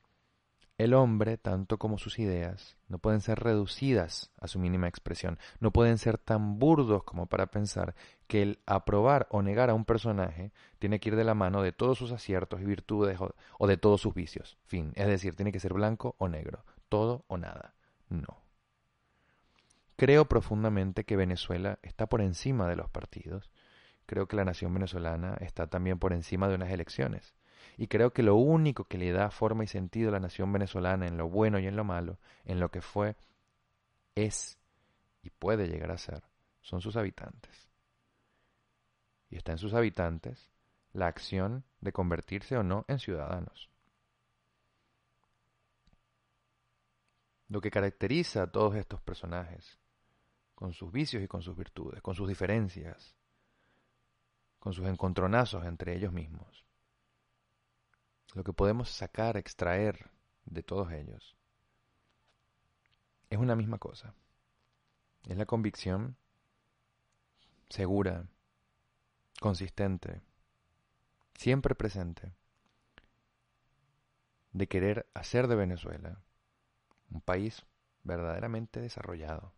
El 0.79 0.95
hombre, 0.95 1.37
tanto 1.37 1.79
como 1.79 1.99
sus 1.99 2.19
ideas, 2.19 2.79
no 2.89 2.99
pueden 2.99 3.21
ser 3.21 3.41
reducidas 3.41 4.31
a 4.41 4.49
su 4.49 4.59
mínima 4.59 4.89
expresión, 4.89 5.39
no 5.61 5.73
pueden 5.73 5.99
ser 5.99 6.17
tan 6.17 6.59
burdos 6.59 7.05
como 7.05 7.27
para 7.27 7.51
pensar 7.51 7.95
que 8.27 8.41
el 8.41 8.61
aprobar 8.65 9.27
o 9.31 9.43
negar 9.43 9.69
a 9.69 9.75
un 9.75 9.85
personaje 9.85 10.53
tiene 10.79 11.01
que 11.01 11.11
ir 11.11 11.17
de 11.17 11.25
la 11.25 11.35
mano 11.35 11.61
de 11.61 11.73
todos 11.73 11.99
sus 11.99 12.13
aciertos 12.13 12.63
y 12.63 12.65
virtudes 12.65 13.19
o, 13.59 13.67
de 13.67 13.77
todos 13.77 14.01
sus 14.01 14.15
vicios. 14.15 14.57
Fin, 14.65 14.93
es 14.97 15.07
decir, 15.07 15.35
tiene 15.35 15.53
que 15.53 15.61
ser 15.61 15.75
blanco 15.75 16.15
o 16.19 16.29
negro, 16.29 16.65
todo 16.89 17.25
o 17.29 17.37
nada. 17.37 17.75
No. 18.09 18.43
Creo 19.97 20.27
profundamente 20.27 21.05
que 21.05 21.17
Venezuela 21.17 21.79
está 21.83 22.07
por 22.07 22.21
encima 22.21 22.69
de 22.69 22.77
los 22.77 22.91
partidos. 22.91 23.51
Creo 24.05 24.29
que 24.29 24.37
la 24.37 24.45
nación 24.45 24.73
venezolana 24.75 25.37
está 25.41 25.67
también 25.67 25.99
por 25.99 26.13
encima 26.13 26.49
de 26.49 26.55
unas 26.55 26.71
elecciones. 26.71 27.35
Y 27.79 27.89
creo 27.89 28.13
que 28.13 28.23
lo 28.23 28.37
único 28.37 28.85
que 28.85 28.99
le 28.99 29.13
da 29.13 29.31
forma 29.31 29.65
y 29.65 29.67
sentido 29.67 30.11
a 30.11 30.13
la 30.13 30.21
nación 30.21 30.53
venezolana 30.53 31.07
en 31.07 31.17
lo 31.17 31.29
bueno 31.29 31.59
y 31.59 31.67
en 31.67 31.77
lo 31.77 31.85
malo, 31.85 32.19
en 32.45 32.61
lo 32.61 32.71
que 32.71 32.81
fue, 32.81 33.17
es 34.15 34.59
y 35.23 35.31
puede 35.31 35.67
llegar 35.67 35.91
a 35.91 35.99
ser, 35.99 36.23
son 36.61 36.81
sus 36.81 36.97
habitantes. 36.97 37.69
Y 39.29 39.37
está 39.37 39.53
en 39.53 39.59
sus 39.59 39.75
habitantes 39.75 40.51
la 40.93 41.09
acción 41.09 41.65
de 41.81 41.93
convertirse 41.93 42.57
o 42.57 42.63
no 42.63 42.85
en 42.87 42.99
ciudadanos. 42.99 43.71
Lo 47.49 47.61
que 47.61 47.71
caracteriza 47.71 48.43
a 48.43 48.51
todos 48.51 48.75
estos 48.75 49.01
personajes, 49.01 49.79
con 50.55 50.73
sus 50.73 50.91
vicios 50.91 51.23
y 51.23 51.29
con 51.29 51.43
sus 51.43 51.57
virtudes, 51.57 52.03
con 52.03 52.15
sus 52.15 52.29
diferencias, 52.29 53.15
con 54.59 54.73
sus 54.73 54.87
encontronazos 54.87 55.65
entre 55.65 55.95
ellos 55.95 56.13
mismos, 56.13 56.65
lo 58.35 58.43
que 58.43 58.53
podemos 58.53 58.91
sacar, 58.91 59.37
extraer 59.37 60.11
de 60.45 60.63
todos 60.63 60.93
ellos, 60.93 61.37
es 63.31 63.39
una 63.39 63.57
misma 63.57 63.79
cosa. 63.79 64.15
Es 65.27 65.37
la 65.37 65.47
convicción 65.47 66.17
segura, 67.69 68.29
consistente, 69.41 70.23
siempre 71.35 71.75
presente, 71.75 72.33
de 74.53 74.69
querer 74.69 75.09
hacer 75.15 75.49
de 75.49 75.57
Venezuela 75.57 76.23
un 77.11 77.21
país 77.21 77.65
verdaderamente 78.05 78.81
desarrollado, 78.81 79.53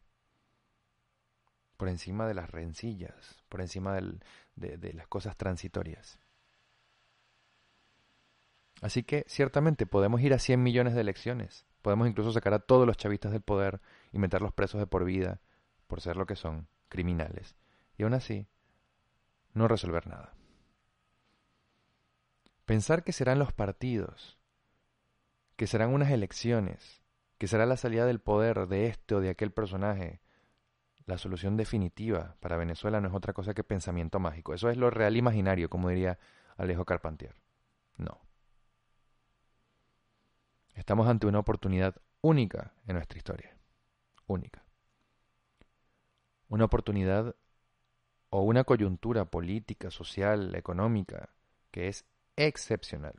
por 1.77 1.89
encima 1.89 2.27
de 2.27 2.35
las 2.35 2.51
rencillas, 2.51 3.43
por 3.49 3.61
encima 3.61 3.95
de, 3.95 4.77
de 4.77 4.93
las 4.93 5.07
cosas 5.07 5.37
transitorias. 5.37 6.19
Así 8.81 9.03
que 9.03 9.25
ciertamente 9.29 9.87
podemos 9.87 10.21
ir 10.21 10.35
a 10.35 10.39
100 10.39 10.63
millones 10.63 10.95
de 10.95 11.01
elecciones, 11.01 11.67
podemos 11.83 12.09
incluso 12.09 12.33
sacar 12.33 12.55
a 12.55 12.61
todos 12.61 12.87
los 12.87 12.97
chavistas 12.97 13.33
del 13.33 13.43
poder 13.43 13.81
y 14.13 14.19
meterlos 14.19 14.53
presos 14.53 14.81
de 14.81 14.87
por 14.87 15.05
vida 15.05 15.41
por 15.87 16.01
ser 16.01 16.17
lo 16.17 16.27
que 16.27 16.37
son, 16.37 16.69
criminales, 16.89 17.57
y 17.97 18.05
aún 18.05 18.15
así 18.15 18.47
no 19.55 19.69
resolver 19.69 20.07
nada. 20.07 20.35
Pensar 22.67 23.03
que 23.03 23.13
serán 23.13 23.39
los 23.39 23.53
partidos, 23.53 24.39
que 25.57 25.67
serán 25.67 25.93
unas 25.93 26.11
elecciones, 26.11 27.03
que 27.39 27.47
será 27.47 27.67
la 27.67 27.77
salida 27.77 28.05
del 28.05 28.21
poder 28.21 28.67
de 28.67 28.87
este 28.87 29.15
o 29.15 29.21
de 29.21 29.31
aquel 29.31 29.53
personaje, 29.53 30.21
la 31.07 31.17
solución 31.17 31.57
definitiva 31.57 32.37
para 32.41 32.59
Venezuela 32.59 33.01
no 33.01 33.09
es 33.09 33.15
otra 33.15 33.33
cosa 33.33 33.55
que 33.55 33.65
pensamiento 33.65 34.19
mágico. 34.19 34.53
Eso 34.53 34.69
es 34.69 34.77
lo 34.77 34.91
real 34.91 35.17
imaginario, 35.17 35.71
como 35.71 35.89
diría 35.89 36.19
Alejo 36.57 36.85
Carpentier. 36.85 37.35
No. 37.97 38.21
Estamos 40.75 41.09
ante 41.09 41.27
una 41.27 41.39
oportunidad 41.39 41.97
única 42.21 42.75
en 42.87 42.97
nuestra 42.97 43.17
historia. 43.17 43.57
Única. 44.27 44.63
Una 46.49 46.67
oportunidad 46.67 47.35
o 48.31 48.43
una 48.43 48.65
coyuntura 48.65 49.25
política, 49.25 49.91
social, 49.91 50.55
económica, 50.55 51.31
que 51.71 51.89
es 51.89 52.05
excepcional. 52.37 53.15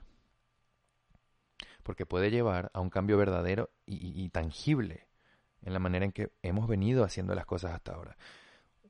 Porque 1.83 2.05
puede 2.05 2.29
llevar 2.29 2.69
a 2.73 2.81
un 2.81 2.89
cambio 2.89 3.17
verdadero 3.17 3.71
y, 3.89 4.29
tangible 4.29 5.07
en 5.61 5.73
la 5.73 5.79
manera 5.79 6.05
en 6.05 6.11
que 6.11 6.31
hemos 6.41 6.67
venido 6.67 7.03
haciendo 7.03 7.35
las 7.35 7.45
cosas 7.45 7.73
hasta 7.73 7.93
ahora. 7.93 8.17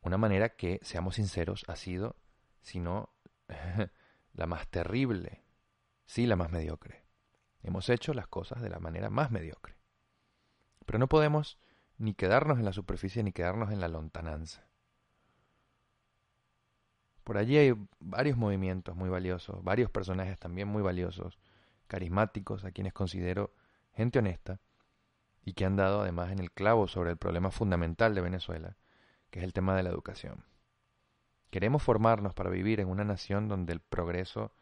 Una 0.02 0.18
manera 0.18 0.50
que, 0.50 0.80
seamos 0.84 1.16
sinceros, 1.16 1.64
ha 1.68 1.76
sido, 1.76 2.16
si 2.62 2.80
no, 2.80 3.10
la 4.34 4.46
más 4.46 4.68
terrible, 4.68 5.44
sí, 6.06 6.26
la 6.26 6.36
más 6.36 6.52
mediocre. 6.52 7.04
Hemos 7.64 7.90
hecho 7.90 8.14
las 8.14 8.28
cosas 8.28 8.62
de 8.62 8.70
la 8.70 8.80
manera 8.80 9.10
más 9.10 9.32
mediocre. 9.32 9.78
Pero 10.86 11.00
no 11.00 11.08
podemos 11.08 11.60
ni 11.98 12.14
quedarnos 12.14 12.60
en 12.60 12.66
la 12.66 12.74
superficie 12.74 13.24
ni 13.24 13.32
quedarnos 13.32 13.72
en 13.72 13.82
la 13.82 13.88
lontananza. 13.88 14.68
Por 17.24 17.38
allí 17.38 17.58
hay 17.58 17.74
varios 18.00 18.38
movimientos 18.38 18.96
muy 18.96 19.10
valiosos, 19.10 19.64
varios 19.64 19.92
personajes 19.92 20.40
también 20.40 20.68
muy 20.68 20.82
valiosos, 20.82 21.38
carismáticos, 21.88 22.64
a 22.64 22.72
quienes 22.72 22.94
considero 22.94 23.54
gente 23.94 24.20
honesta 24.20 24.60
y 25.44 25.54
que 25.54 25.66
han 25.66 25.76
dado 25.76 26.02
además 26.02 26.32
en 26.32 26.40
el 26.40 26.52
clavo 26.52 26.88
sobre 26.88 27.12
el 27.12 27.18
problema 27.18 27.52
fundamental 27.52 28.16
de 28.16 28.22
Venezuela, 28.22 28.78
que 29.30 29.40
es 29.40 29.46
el 29.46 29.54
tema 29.54 29.76
de 29.76 29.84
la 29.84 29.90
educación. 29.90 30.44
Queremos 31.50 31.82
formarnos 31.82 32.34
para 32.34 32.50
vivir 32.50 32.80
en 32.80 32.90
una 32.90 33.04
nación 33.04 33.48
donde 33.48 33.74
el 33.74 33.80
progreso 33.80 34.54